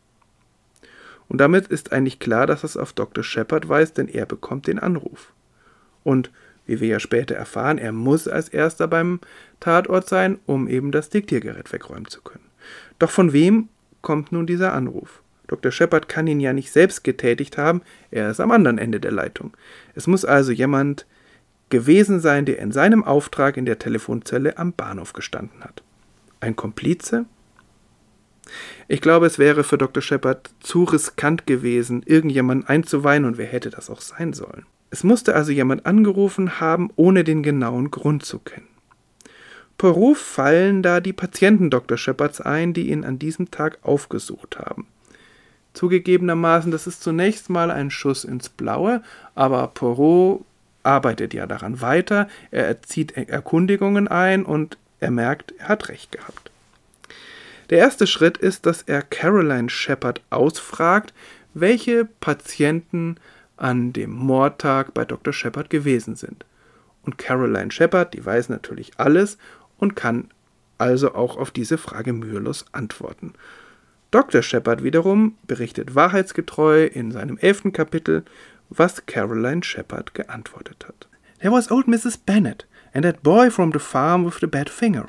Und 1.29 1.38
damit 1.38 1.66
ist 1.66 1.92
eigentlich 1.92 2.18
klar, 2.18 2.47
dass 2.47 2.64
es 2.64 2.77
auf 2.77 2.92
Dr. 2.92 3.25
Shepard 3.25 3.68
weist, 3.68 3.99
denn 3.99 4.09
er 4.09 4.27
bekommt 4.27 4.66
den 4.66 4.79
Anruf. 4.79 5.33
Und 6.03 6.31
wie 6.66 6.81
wir 6.81 6.88
ja 6.88 7.00
später 7.00 7.35
erfahren, 7.35 7.79
er 7.79 7.92
muss 7.92 8.29
als 8.29 8.48
erster 8.48 8.88
beim 8.88 9.20
Tatort 9.61 10.09
sein, 10.09 10.38
um 10.46 10.68
eben 10.68 10.92
das 10.92 11.11
Diktiergerät 11.11 11.72
wegräumen 11.72 12.07
zu 12.07 12.22
können. 12.22 12.44
Doch 12.98 13.11
von 13.11 13.33
wem 13.33 13.68
kommt 14.03 14.33
nun 14.33 14.46
dieser 14.46 14.72
Anruf? 14.72 15.22
Dr. 15.46 15.70
Shepard 15.70 16.09
kann 16.09 16.27
ihn 16.27 16.40
ja 16.40 16.53
nicht 16.53 16.72
selbst 16.72 17.05
getätigt 17.05 17.59
haben, 17.59 17.83
er 18.11 18.31
ist 18.31 18.40
am 18.40 18.50
anderen 18.50 18.79
Ende 18.79 18.98
der 18.98 19.12
Leitung. 19.12 19.55
Es 19.94 20.07
muss 20.07 20.24
also 20.24 20.53
jemand 20.53 21.07
gewesen 21.68 22.20
sein, 22.20 22.46
der 22.46 22.59
in 22.59 22.72
seinem 22.72 23.05
Auftrag 23.05 23.57
in 23.57 23.66
der 23.66 23.79
Telefonzelle 23.79 24.59
am 24.59 24.72
Bahnhof 24.72 25.12
gestanden 25.12 25.62
hat. 25.62 25.83
Ein 26.40 26.57
Komplize? 26.57 27.27
Ich 28.88 29.00
glaube, 29.00 29.27
es 29.27 29.38
wäre 29.38 29.64
für 29.64 29.79
Dr. 29.79 30.03
Shepard 30.03 30.50
zu 30.61 30.85
riskant 30.85 31.46
gewesen, 31.46 32.03
irgendjemanden 32.05 32.68
einzuweihen, 32.68 33.24
und 33.24 33.38
wer 33.38 33.46
hätte 33.46 33.70
das 33.70 33.90
auch 33.90 34.00
sein 34.00 34.33
sollen. 34.33 34.66
Es 34.94 35.02
musste 35.02 35.35
also 35.35 35.50
jemand 35.50 35.87
angerufen 35.87 36.61
haben, 36.61 36.88
ohne 36.94 37.24
den 37.24 37.42
genauen 37.42 37.90
Grund 37.90 38.24
zu 38.24 38.38
kennen. 38.38 38.68
Poirot 39.76 40.16
fallen 40.16 40.85
da 40.85 41.00
die 41.00 41.12
Patienten 41.12 41.68
Dr. 41.68 41.98
Shepards 41.98 42.40
ein, 42.40 42.74
die 42.74 42.90
ihn 42.90 43.04
an 43.04 43.18
diesem 43.18 43.50
Tag 43.50 43.80
aufgesucht 43.83 44.57
haben. 44.57 44.87
Zugegebenermaßen, 45.72 46.70
das 46.70 46.87
ist 46.87 47.02
zunächst 47.02 47.50
mal 47.50 47.72
ein 47.72 47.90
Schuss 47.90 48.22
ins 48.22 48.48
Blaue, 48.48 49.02
aber 49.35 49.66
Poirot 49.66 50.44
arbeitet 50.85 51.35
ja 51.35 51.48
daran 51.48 51.80
weiter, 51.80 52.28
er 52.52 52.80
zieht 52.83 53.16
Erkundigungen 53.16 54.07
ein 54.07 54.44
und 54.44 54.78
er 55.00 55.11
merkt, 55.11 55.54
er 55.59 55.70
hat 55.70 55.88
recht 55.88 56.12
gehabt. 56.12 56.52
Der 57.70 57.78
erste 57.78 58.07
Schritt 58.07 58.38
ist, 58.38 58.64
dass 58.64 58.83
er 58.83 59.02
Caroline 59.02 59.70
Shepard 59.70 60.20
ausfragt, 60.30 61.12
welche 61.52 62.04
Patienten 62.04 63.16
an 63.56 63.92
dem 63.92 64.10
Mordtag 64.10 64.94
bei 64.94 65.04
Dr. 65.04 65.32
Shepard 65.32 65.70
gewesen 65.70 66.16
sind. 66.16 66.44
Und 67.02 67.18
Caroline 67.18 67.70
Shepard, 67.70 68.14
die 68.14 68.24
weiß 68.24 68.48
natürlich 68.48 68.92
alles 68.96 69.38
und 69.78 69.94
kann 69.94 70.28
also 70.78 71.14
auch 71.14 71.36
auf 71.36 71.50
diese 71.50 71.78
Frage 71.78 72.12
mühelos 72.12 72.64
antworten. 72.72 73.34
Dr. 74.10 74.42
Shepard 74.42 74.82
wiederum 74.82 75.36
berichtet 75.46 75.94
wahrheitsgetreu 75.94 76.84
in 76.84 77.10
seinem 77.10 77.36
elften 77.38 77.72
Kapitel, 77.72 78.24
was 78.70 79.04
Caroline 79.06 79.62
Shepard 79.62 80.14
geantwortet 80.14 80.86
hat. 80.86 81.08
There 81.40 81.52
was 81.52 81.70
old 81.70 81.86
Mrs. 81.86 82.18
Bennet 82.24 82.66
and 82.94 83.04
that 83.04 83.22
boy 83.22 83.50
from 83.50 83.72
the 83.72 83.78
farm 83.78 84.24
with 84.24 84.40
the 84.40 84.46
bad 84.46 84.70
finger. 84.70 85.08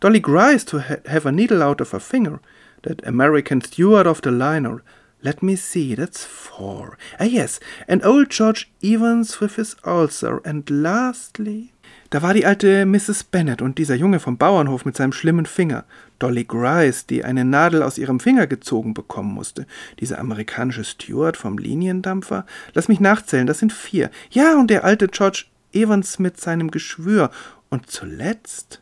Dolly 0.00 0.20
Grice 0.20 0.64
to 0.64 0.80
ha 0.80 0.96
have 1.06 1.26
a 1.26 1.32
needle 1.32 1.62
out 1.62 1.80
of 1.80 1.92
her 1.92 2.00
finger. 2.00 2.40
That 2.82 3.06
American 3.06 3.60
steward 3.60 4.06
of 4.06 4.22
the 4.22 4.30
liner 4.30 4.82
Let 5.20 5.42
me 5.42 5.56
see, 5.56 5.96
that's 5.96 6.24
four. 6.24 6.96
Ah, 7.18 7.24
yes, 7.24 7.58
and 7.88 8.04
old 8.04 8.30
George 8.30 8.70
Evans 8.82 9.40
with 9.40 9.56
his 9.56 9.76
ulcer, 9.84 10.40
and 10.44 10.68
lastly. 10.70 11.72
Da 12.10 12.22
war 12.22 12.34
die 12.34 12.46
alte 12.46 12.86
Mrs. 12.86 13.24
Bennet 13.24 13.60
und 13.60 13.78
dieser 13.78 13.96
Junge 13.96 14.20
vom 14.20 14.38
Bauernhof 14.38 14.84
mit 14.84 14.96
seinem 14.96 15.12
schlimmen 15.12 15.44
Finger. 15.44 15.84
Dolly 16.18 16.44
Grice, 16.44 17.06
die 17.06 17.24
eine 17.24 17.44
Nadel 17.44 17.82
aus 17.82 17.98
ihrem 17.98 18.20
Finger 18.20 18.46
gezogen 18.46 18.94
bekommen 18.94 19.34
musste. 19.34 19.66
Dieser 20.00 20.18
amerikanische 20.18 20.84
Steward 20.84 21.36
vom 21.36 21.58
Liniendampfer. 21.58 22.46
Lass 22.72 22.88
mich 22.88 23.00
nachzählen, 23.00 23.46
das 23.46 23.58
sind 23.58 23.72
vier. 23.72 24.10
Ja, 24.30 24.56
und 24.56 24.70
der 24.70 24.84
alte 24.84 25.08
George 25.08 25.46
Evans 25.72 26.18
mit 26.18 26.40
seinem 26.40 26.70
Geschwür. 26.70 27.30
Und 27.68 27.90
zuletzt. 27.90 28.80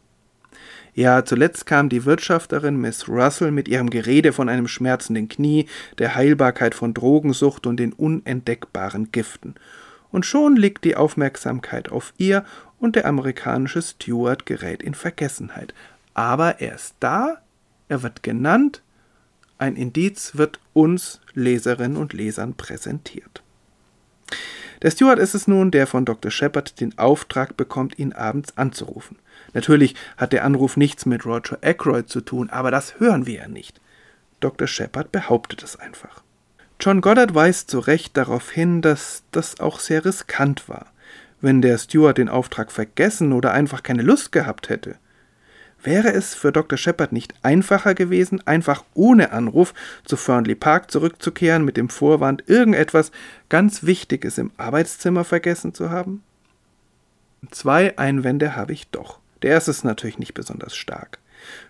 Ja, 0.96 1.26
zuletzt 1.26 1.66
kam 1.66 1.90
die 1.90 2.06
Wirtschafterin 2.06 2.80
Miss 2.80 3.06
Russell 3.06 3.50
mit 3.50 3.68
ihrem 3.68 3.90
Gerede 3.90 4.32
von 4.32 4.48
einem 4.48 4.66
schmerzenden 4.66 5.28
Knie, 5.28 5.66
der 5.98 6.14
Heilbarkeit 6.14 6.74
von 6.74 6.94
Drogensucht 6.94 7.66
und 7.66 7.76
den 7.76 7.92
unentdeckbaren 7.92 9.12
Giften. 9.12 9.56
Und 10.10 10.24
schon 10.24 10.56
liegt 10.56 10.84
die 10.84 10.96
Aufmerksamkeit 10.96 11.90
auf 11.90 12.14
ihr 12.16 12.46
und 12.78 12.96
der 12.96 13.04
amerikanische 13.04 13.82
Steward 13.82 14.46
gerät 14.46 14.82
in 14.82 14.94
Vergessenheit. 14.94 15.74
Aber 16.14 16.62
er 16.62 16.76
ist 16.76 16.94
da, 17.00 17.42
er 17.88 18.02
wird 18.02 18.22
genannt, 18.22 18.80
ein 19.58 19.76
Indiz 19.76 20.38
wird 20.38 20.60
uns 20.72 21.20
Leserinnen 21.34 21.98
und 21.98 22.14
Lesern 22.14 22.54
präsentiert. 22.54 23.42
Der 24.80 24.90
Steward 24.90 25.18
ist 25.18 25.34
es 25.34 25.46
nun, 25.46 25.70
der 25.70 25.86
von 25.86 26.06
Dr. 26.06 26.30
Shepard 26.30 26.80
den 26.80 26.96
Auftrag 26.96 27.54
bekommt, 27.58 27.98
ihn 27.98 28.14
abends 28.14 28.56
anzurufen. 28.56 29.18
Natürlich 29.56 29.94
hat 30.18 30.34
der 30.34 30.44
Anruf 30.44 30.76
nichts 30.76 31.06
mit 31.06 31.24
Roger 31.24 31.56
Ackroyd 31.62 32.10
zu 32.10 32.20
tun, 32.20 32.50
aber 32.50 32.70
das 32.70 33.00
hören 33.00 33.24
wir 33.24 33.36
ja 33.36 33.48
nicht. 33.48 33.80
Dr. 34.38 34.68
Shepard 34.68 35.12
behauptet 35.12 35.62
es 35.62 35.76
einfach. 35.80 36.22
John 36.78 37.00
Goddard 37.00 37.34
weist 37.34 37.70
zu 37.70 37.78
Recht 37.78 38.18
darauf 38.18 38.50
hin, 38.50 38.82
dass 38.82 39.22
das 39.32 39.58
auch 39.58 39.80
sehr 39.80 40.04
riskant 40.04 40.68
war. 40.68 40.92
Wenn 41.40 41.62
der 41.62 41.78
Steward 41.78 42.18
den 42.18 42.28
Auftrag 42.28 42.70
vergessen 42.70 43.32
oder 43.32 43.52
einfach 43.52 43.82
keine 43.82 44.02
Lust 44.02 44.30
gehabt 44.30 44.68
hätte, 44.68 44.96
wäre 45.82 46.12
es 46.12 46.34
für 46.34 46.52
Dr. 46.52 46.76
Shepard 46.76 47.12
nicht 47.12 47.32
einfacher 47.42 47.94
gewesen, 47.94 48.46
einfach 48.46 48.84
ohne 48.92 49.32
Anruf 49.32 49.72
zu 50.04 50.18
Fernley 50.18 50.54
Park 50.54 50.90
zurückzukehren 50.90 51.64
mit 51.64 51.78
dem 51.78 51.88
Vorwand, 51.88 52.44
irgendetwas 52.46 53.10
ganz 53.48 53.84
Wichtiges 53.84 54.36
im 54.36 54.50
Arbeitszimmer 54.58 55.24
vergessen 55.24 55.72
zu 55.72 55.88
haben? 55.88 56.22
Zwei 57.50 57.96
Einwände 57.96 58.54
habe 58.54 58.74
ich 58.74 58.88
doch. 58.88 59.18
Der 59.42 59.50
erste 59.50 59.70
ist 59.70 59.84
natürlich 59.84 60.18
nicht 60.18 60.34
besonders 60.34 60.76
stark. 60.76 61.18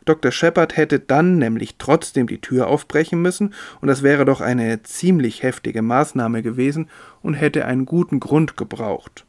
Dr. 0.05 0.31
Shepard 0.31 0.77
hätte 0.77 1.01
dann 1.01 1.39
nämlich 1.39 1.77
trotzdem 1.79 2.27
die 2.27 2.41
Tür 2.41 2.69
aufbrechen 2.69 3.21
müssen, 3.21 3.55
und 3.81 3.89
das 3.89 4.03
wäre 4.03 4.25
doch 4.25 4.41
eine 4.41 4.83
ziemlich 4.83 5.43
heftige 5.43 5.83
Maßnahme 5.83 6.43
gewesen 6.43 6.89
und 7.23 7.35
hätte 7.35 7.64
einen 7.64 7.87
guten 7.87 8.21
Grund 8.21 8.57
gebraucht. 8.57 9.25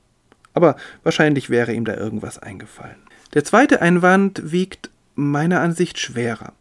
Aber 0.54 0.76
wahrscheinlich 1.04 1.50
wäre 1.50 1.74
ihm 1.74 1.86
da 1.86 1.96
irgendwas 1.96 2.40
eingefallen. 2.40 2.98
Der 3.34 3.44
zweite 3.44 3.82
Einwand 3.82 4.52
wiegt 4.52 4.90
meiner 5.16 5.62
Ansicht 5.62 6.00
schwerer. 6.00 6.54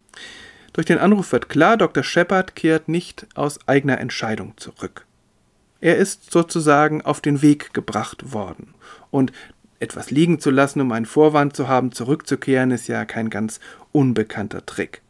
Durch 0.73 0.85
den 0.85 0.99
Anruf 0.99 1.31
wird 1.31 1.49
klar, 1.49 1.77
Dr. 1.77 2.03
Shepard 2.03 2.55
kehrt 2.55 2.87
nicht 2.87 3.25
aus 3.35 3.59
eigener 3.67 3.99
Entscheidung 3.99 4.53
zurück. 4.57 5.05
Er 5.79 5.97
ist 5.97 6.31
sozusagen 6.31 7.01
auf 7.03 7.21
den 7.21 7.41
Weg 7.41 7.73
gebracht 7.73 8.33
worden. 8.33 8.73
Und 9.09 9.31
etwas 9.79 10.11
liegen 10.11 10.39
zu 10.39 10.51
lassen, 10.51 10.81
um 10.81 10.91
einen 10.91 11.05
Vorwand 11.05 11.55
zu 11.55 11.67
haben, 11.67 11.91
zurückzukehren, 11.91 12.71
ist 12.71 12.87
ja 12.87 13.05
kein 13.05 13.29
ganz 13.29 13.59
unbekannter 13.91 14.65
Trick. 14.65 15.01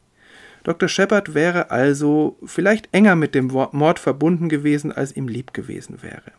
Dr. 0.63 0.89
Shepard 0.89 1.33
wäre 1.33 1.71
also 1.71 2.37
vielleicht 2.45 2.89
enger 2.91 3.15
mit 3.15 3.35
dem 3.35 3.47
Mord 3.47 3.99
verbunden 3.99 4.49
gewesen, 4.49 4.91
als 4.91 5.15
ihm 5.15 5.29
lieb 5.29 5.53
gewesen 5.53 6.01
wäre. 6.01 6.33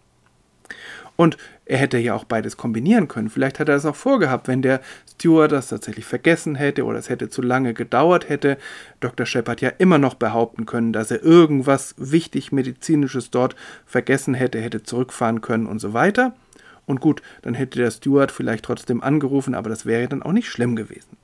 Und 1.16 1.36
er 1.64 1.78
hätte 1.78 1.98
ja 1.98 2.14
auch 2.14 2.24
beides 2.24 2.56
kombinieren 2.56 3.08
können. 3.08 3.28
Vielleicht 3.28 3.58
hat 3.58 3.68
er 3.68 3.74
es 3.74 3.86
auch 3.86 3.96
vorgehabt, 3.96 4.46
wenn 4.46 4.62
der 4.62 4.80
Steward 5.10 5.50
das 5.50 5.68
tatsächlich 5.68 6.04
vergessen 6.04 6.54
hätte 6.54 6.84
oder 6.84 6.98
es 6.98 7.08
hätte 7.08 7.28
zu 7.28 7.42
lange 7.42 7.74
gedauert, 7.74 8.28
hätte 8.28 8.56
Dr. 9.00 9.26
Shepard 9.26 9.60
ja 9.60 9.70
immer 9.78 9.98
noch 9.98 10.14
behaupten 10.14 10.64
können, 10.64 10.92
dass 10.92 11.10
er 11.10 11.22
irgendwas 11.22 11.96
wichtig 11.96 12.52
medizinisches 12.52 13.30
dort 13.30 13.56
vergessen 13.84 14.34
hätte, 14.34 14.60
hätte 14.60 14.84
zurückfahren 14.84 15.40
können 15.40 15.66
und 15.66 15.80
so 15.80 15.92
weiter. 15.92 16.34
Und 16.88 17.02
gut, 17.02 17.20
dann 17.42 17.52
hätte 17.52 17.78
der 17.78 17.90
Steward 17.90 18.32
vielleicht 18.32 18.64
trotzdem 18.64 19.02
angerufen, 19.02 19.54
aber 19.54 19.68
das 19.68 19.84
wäre 19.84 20.08
dann 20.08 20.22
auch 20.22 20.32
nicht 20.32 20.48
schlimm 20.48 20.74
gewesen. 20.74 21.18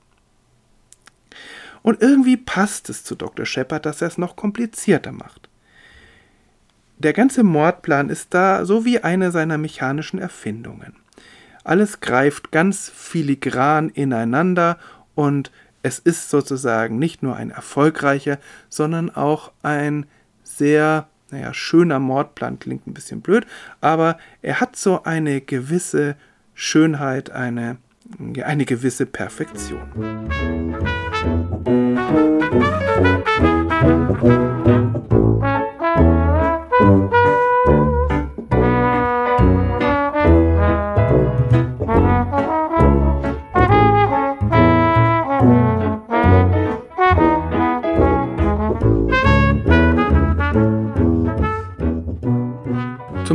Und 1.81 2.01
irgendwie 2.01 2.37
passt 2.37 2.87
es 2.89 3.03
zu 3.03 3.15
Dr. 3.15 3.47
Shepard, 3.47 3.85
dass 3.85 4.01
er 4.01 4.07
es 4.07 4.19
noch 4.19 4.35
komplizierter 4.35 5.11
macht. 5.11 5.49
Der 6.99 7.13
ganze 7.13 7.43
Mordplan 7.43 8.09
ist 8.09 8.33
da 8.35 8.63
so 8.63 8.85
wie 8.85 8.99
eine 8.99 9.31
seiner 9.31 9.57
mechanischen 9.57 10.19
Erfindungen. 10.19 10.95
Alles 11.63 11.99
greift 11.99 12.51
ganz 12.51 12.87
filigran 12.89 13.89
ineinander 13.89 14.77
und 15.15 15.51
es 15.81 15.97
ist 15.97 16.29
sozusagen 16.29 16.99
nicht 16.99 17.23
nur 17.23 17.35
ein 17.37 17.49
erfolgreicher, 17.49 18.37
sondern 18.69 19.09
auch 19.09 19.51
ein 19.63 20.05
sehr, 20.43 21.07
naja, 21.35 21.53
schöner 21.53 21.99
Mordplan, 21.99 22.59
klingt 22.59 22.87
ein 22.87 22.93
bisschen 22.93 23.21
blöd, 23.21 23.45
aber 23.81 24.17
er 24.41 24.61
hat 24.61 24.77
so 24.77 25.03
eine 25.03 25.41
gewisse 25.41 26.15
Schönheit, 26.53 27.29
eine, 27.29 27.77
eine 28.41 28.63
gewisse 28.63 29.05
Perfektion. 29.05 29.81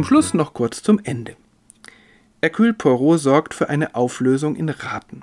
Zum 0.01 0.07
Schluss 0.07 0.33
noch 0.33 0.55
kurz 0.55 0.83
zum 0.83 0.99
Ende. 1.05 1.37
Hercule 2.41 2.73
Poirot 2.73 3.21
sorgt 3.21 3.53
für 3.53 3.69
eine 3.69 3.95
Auflösung 3.95 4.57
in 4.57 4.71
Raten. 4.71 5.21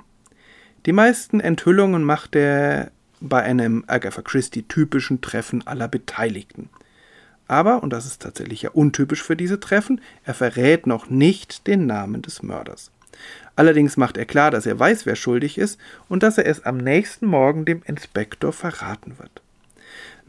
Die 0.86 0.92
meisten 0.92 1.40
Enthüllungen 1.40 2.04
macht 2.04 2.36
er 2.36 2.92
bei 3.20 3.42
einem 3.42 3.82
Agatha 3.88 4.22
Christie 4.22 4.62
typischen 4.62 5.20
Treffen 5.20 5.66
aller 5.66 5.88
Beteiligten. 5.88 6.70
Aber, 7.48 7.82
und 7.82 7.92
das 7.92 8.06
ist 8.06 8.22
tatsächlich 8.22 8.62
ja 8.62 8.70
untypisch 8.70 9.20
für 9.20 9.34
diese 9.34 9.58
Treffen, 9.58 10.00
er 10.22 10.34
verrät 10.34 10.86
noch 10.86 11.10
nicht 11.10 11.66
den 11.66 11.86
Namen 11.86 12.22
des 12.22 12.44
Mörders. 12.44 12.92
Allerdings 13.56 13.96
macht 13.96 14.16
er 14.16 14.26
klar, 14.26 14.52
dass 14.52 14.64
er 14.64 14.78
weiß, 14.78 15.06
wer 15.06 15.16
schuldig 15.16 15.58
ist 15.58 15.80
und 16.08 16.22
dass 16.22 16.38
er 16.38 16.46
es 16.46 16.64
am 16.64 16.76
nächsten 16.76 17.26
Morgen 17.26 17.64
dem 17.64 17.82
Inspektor 17.84 18.52
verraten 18.52 19.18
wird. 19.18 19.42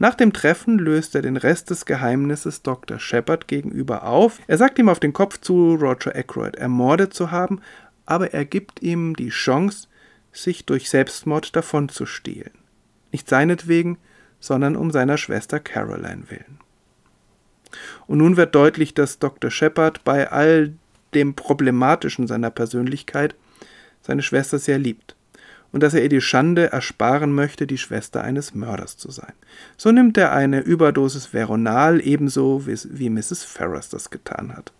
Nach 0.00 0.14
dem 0.14 0.32
Treffen 0.32 0.78
löst 0.78 1.14
er 1.14 1.20
den 1.20 1.36
Rest 1.36 1.68
des 1.68 1.84
Geheimnisses 1.84 2.62
Dr. 2.62 2.98
Shepard 2.98 3.46
gegenüber 3.48 4.04
auf. 4.04 4.40
Er 4.46 4.56
sagt 4.56 4.78
ihm 4.78 4.88
auf 4.88 4.98
den 4.98 5.12
Kopf 5.12 5.38
zu, 5.38 5.74
Roger 5.74 6.16
Ackroyd 6.16 6.56
ermordet 6.56 7.12
zu 7.12 7.30
haben, 7.30 7.60
aber 8.06 8.32
er 8.32 8.46
gibt 8.46 8.80
ihm 8.80 9.14
die 9.14 9.28
Chance, 9.28 9.88
sich 10.32 10.64
durch 10.64 10.88
Selbstmord 10.88 11.54
davonzustehlen. 11.54 12.52
Nicht 13.12 13.28
seinetwegen, 13.28 13.98
sondern 14.38 14.74
um 14.74 14.90
seiner 14.90 15.18
Schwester 15.18 15.60
Caroline 15.60 16.30
willen. 16.30 16.60
Und 18.06 18.16
nun 18.18 18.38
wird 18.38 18.54
deutlich, 18.54 18.94
dass 18.94 19.18
Dr. 19.18 19.50
Shepard 19.50 20.02
bei 20.02 20.32
all 20.32 20.72
dem 21.12 21.34
Problematischen 21.34 22.26
seiner 22.26 22.50
Persönlichkeit 22.50 23.34
seine 24.00 24.22
Schwester 24.22 24.58
sehr 24.58 24.78
liebt 24.78 25.14
und 25.72 25.82
dass 25.82 25.94
er 25.94 26.02
ihr 26.02 26.08
die 26.08 26.20
Schande 26.20 26.72
ersparen 26.72 27.32
möchte, 27.32 27.66
die 27.66 27.78
Schwester 27.78 28.22
eines 28.22 28.54
Mörders 28.54 28.96
zu 28.96 29.10
sein. 29.10 29.32
So 29.76 29.92
nimmt 29.92 30.16
er 30.18 30.32
eine 30.32 30.60
Überdosis 30.60 31.32
Veronal 31.32 32.00
ebenso 32.04 32.66
wie 32.66 33.10
Mrs. 33.10 33.44
Ferrars 33.44 33.88
das 33.88 34.10
getan 34.10 34.56
hat. 34.56 34.72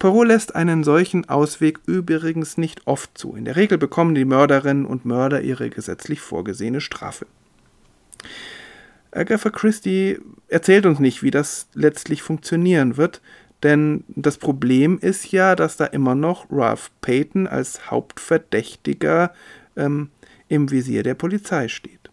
Poirot 0.00 0.28
lässt 0.28 0.56
einen 0.56 0.82
solchen 0.82 1.28
Ausweg 1.28 1.78
übrigens 1.86 2.56
nicht 2.56 2.86
oft 2.86 3.16
zu. 3.18 3.36
In 3.36 3.44
der 3.44 3.56
Regel 3.56 3.76
bekommen 3.76 4.14
die 4.14 4.24
Mörderinnen 4.24 4.86
und 4.86 5.04
Mörder 5.04 5.42
ihre 5.42 5.68
gesetzlich 5.68 6.20
vorgesehene 6.20 6.80
Strafe. 6.80 7.26
Agatha 9.12 9.50
Christie 9.50 10.18
erzählt 10.48 10.86
uns 10.86 11.00
nicht, 11.00 11.22
wie 11.22 11.30
das 11.30 11.68
letztlich 11.74 12.22
funktionieren 12.22 12.96
wird, 12.96 13.20
denn 13.62 14.04
das 14.08 14.38
Problem 14.38 14.98
ist 14.98 15.32
ja, 15.32 15.54
dass 15.54 15.76
da 15.76 15.84
immer 15.84 16.14
noch 16.14 16.46
Ralph 16.50 16.90
Payton 17.02 17.46
als 17.46 17.90
Hauptverdächtiger 17.90 19.34
ähm, 19.80 20.10
im 20.48 20.70
Visier 20.70 21.02
der 21.02 21.14
Polizei 21.14 21.68
steht. 21.68 22.10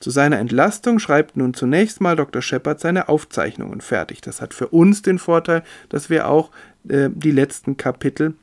Zu 0.00 0.10
seiner 0.10 0.38
Entlastung 0.38 0.98
schreibt 0.98 1.36
nun 1.36 1.54
zunächst 1.54 2.00
mal 2.00 2.16
Dr. 2.16 2.42
Shepard 2.42 2.80
seine 2.80 3.08
Aufzeichnungen 3.08 3.80
fertig. 3.80 4.20
Das 4.20 4.42
hat 4.42 4.52
für 4.52 4.68
uns 4.68 5.00
den 5.00 5.18
Vorteil, 5.18 5.62
dass 5.88 6.10
wir 6.10 6.28
auch 6.28 6.50
äh, 6.88 7.08
die 7.10 7.30
letzten 7.30 7.76
Kapitel 7.76 8.34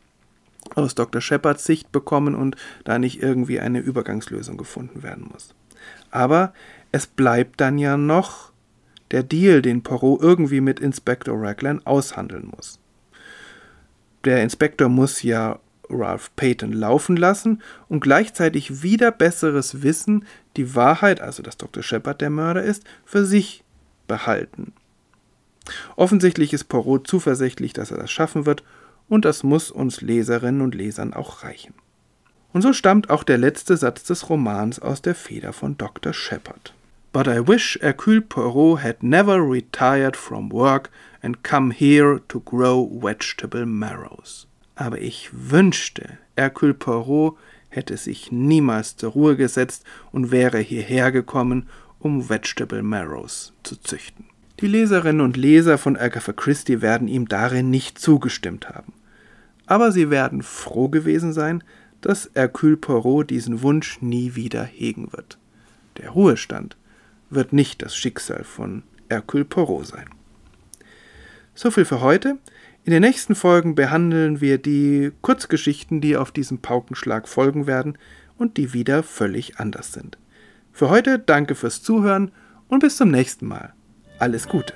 aus 0.75 0.95
Dr. 0.95 1.21
Shepards 1.21 1.65
Sicht 1.65 1.91
bekommen 1.91 2.35
und 2.35 2.55
da 2.83 2.97
nicht 2.97 3.21
irgendwie 3.21 3.59
eine 3.59 3.79
Übergangslösung 3.79 4.57
gefunden 4.57 5.03
werden 5.03 5.29
muss. 5.31 5.53
Aber 6.09 6.53
es 6.91 7.07
bleibt 7.07 7.61
dann 7.61 7.77
ja 7.77 7.97
noch 7.97 8.51
der 9.11 9.23
Deal, 9.23 9.61
den 9.61 9.83
Poirot 9.83 10.21
irgendwie 10.21 10.61
mit 10.61 10.79
Inspektor 10.79 11.39
Raglan 11.39 11.85
aushandeln 11.85 12.51
muss. 12.55 12.79
Der 14.23 14.41
Inspektor 14.41 14.89
muss 14.89 15.23
ja 15.23 15.59
Ralph 15.91 16.35
Payton 16.35 16.73
laufen 16.73 17.15
lassen 17.15 17.61
und 17.89 18.01
gleichzeitig 18.01 18.83
wieder 18.83 19.11
besseres 19.11 19.83
Wissen, 19.83 20.25
die 20.57 20.75
Wahrheit, 20.75 21.21
also 21.21 21.43
dass 21.43 21.57
Dr. 21.57 21.83
Shepard 21.83 22.21
der 22.21 22.29
Mörder 22.29 22.63
ist, 22.63 22.83
für 23.05 23.25
sich 23.25 23.63
behalten. 24.07 24.73
Offensichtlich 25.95 26.53
ist 26.53 26.65
Poirot 26.65 27.07
zuversichtlich, 27.07 27.73
dass 27.73 27.91
er 27.91 27.97
das 27.97 28.11
schaffen 28.11 28.45
wird, 28.45 28.63
und 29.07 29.25
das 29.25 29.43
muss 29.43 29.71
uns 29.71 30.01
Leserinnen 30.01 30.61
und 30.61 30.73
Lesern 30.73 31.13
auch 31.13 31.43
reichen. 31.43 31.73
Und 32.53 32.61
so 32.61 32.73
stammt 32.73 33.09
auch 33.09 33.23
der 33.23 33.37
letzte 33.37 33.77
Satz 33.77 34.03
des 34.03 34.29
Romans 34.29 34.79
aus 34.79 35.01
der 35.01 35.15
Feder 35.15 35.53
von 35.53 35.77
Dr. 35.77 36.13
Shepard. 36.13 36.73
But 37.13 37.27
I 37.27 37.45
wish 37.45 37.77
Hercule 37.81 38.21
Poirot 38.21 38.83
had 38.83 39.03
never 39.03 39.41
retired 39.41 40.15
from 40.15 40.49
work 40.49 40.89
and 41.21 41.43
come 41.43 41.71
here 41.71 42.21
to 42.29 42.39
grow 42.39 42.89
vegetable 43.01 43.65
marrows. 43.65 44.47
Aber 44.75 44.99
ich 44.99 45.29
wünschte, 45.31 46.17
Hercule 46.35 46.73
Poirot 46.73 47.37
hätte 47.69 47.97
sich 47.97 48.31
niemals 48.31 48.95
zur 48.97 49.11
Ruhe 49.11 49.35
gesetzt 49.35 49.83
und 50.11 50.31
wäre 50.31 50.59
hierher 50.59 51.11
gekommen, 51.11 51.69
um 51.99 52.29
Vegetable 52.29 52.83
Marrows 52.83 53.53
zu 53.63 53.75
züchten. 53.77 54.25
Die 54.59 54.67
Leserinnen 54.67 55.21
und 55.21 55.37
Leser 55.37 55.77
von 55.77 55.97
Agatha 55.97 56.33
Christie 56.33 56.81
werden 56.81 57.07
ihm 57.07 57.27
darin 57.27 57.69
nicht 57.69 57.97
zugestimmt 57.97 58.69
haben. 58.69 58.93
Aber 59.65 59.91
sie 59.91 60.09
werden 60.09 60.43
froh 60.43 60.89
gewesen 60.89 61.33
sein, 61.33 61.63
dass 62.01 62.29
Hercule 62.33 62.77
Poirot 62.77 63.29
diesen 63.29 63.61
Wunsch 63.61 64.01
nie 64.01 64.35
wieder 64.35 64.63
hegen 64.63 65.11
wird. 65.13 65.37
Der 65.97 66.09
Ruhestand 66.09 66.75
wird 67.29 67.53
nicht 67.53 67.81
das 67.81 67.95
Schicksal 67.95 68.43
von 68.43 68.83
Hercule 69.09 69.45
Poirot 69.45 69.87
sein. 69.87 70.09
So 71.55 71.71
viel 71.71 71.85
für 71.85 72.01
heute. 72.01 72.37
In 72.83 72.91
den 72.91 73.01
nächsten 73.01 73.35
Folgen 73.35 73.75
behandeln 73.75 74.41
wir 74.41 74.57
die 74.57 75.11
Kurzgeschichten, 75.21 76.01
die 76.01 76.17
auf 76.17 76.31
diesen 76.31 76.61
Paukenschlag 76.61 77.27
folgen 77.27 77.67
werden 77.67 77.97
und 78.37 78.57
die 78.57 78.73
wieder 78.73 79.03
völlig 79.03 79.59
anders 79.59 79.93
sind. 79.93 80.17
Für 80.71 80.89
heute 80.89 81.19
danke 81.19 81.53
fürs 81.53 81.83
Zuhören 81.83 82.31
und 82.69 82.79
bis 82.79 82.97
zum 82.97 83.11
nächsten 83.11 83.45
Mal. 83.45 83.73
Alles 84.17 84.47
Gute. 84.47 84.73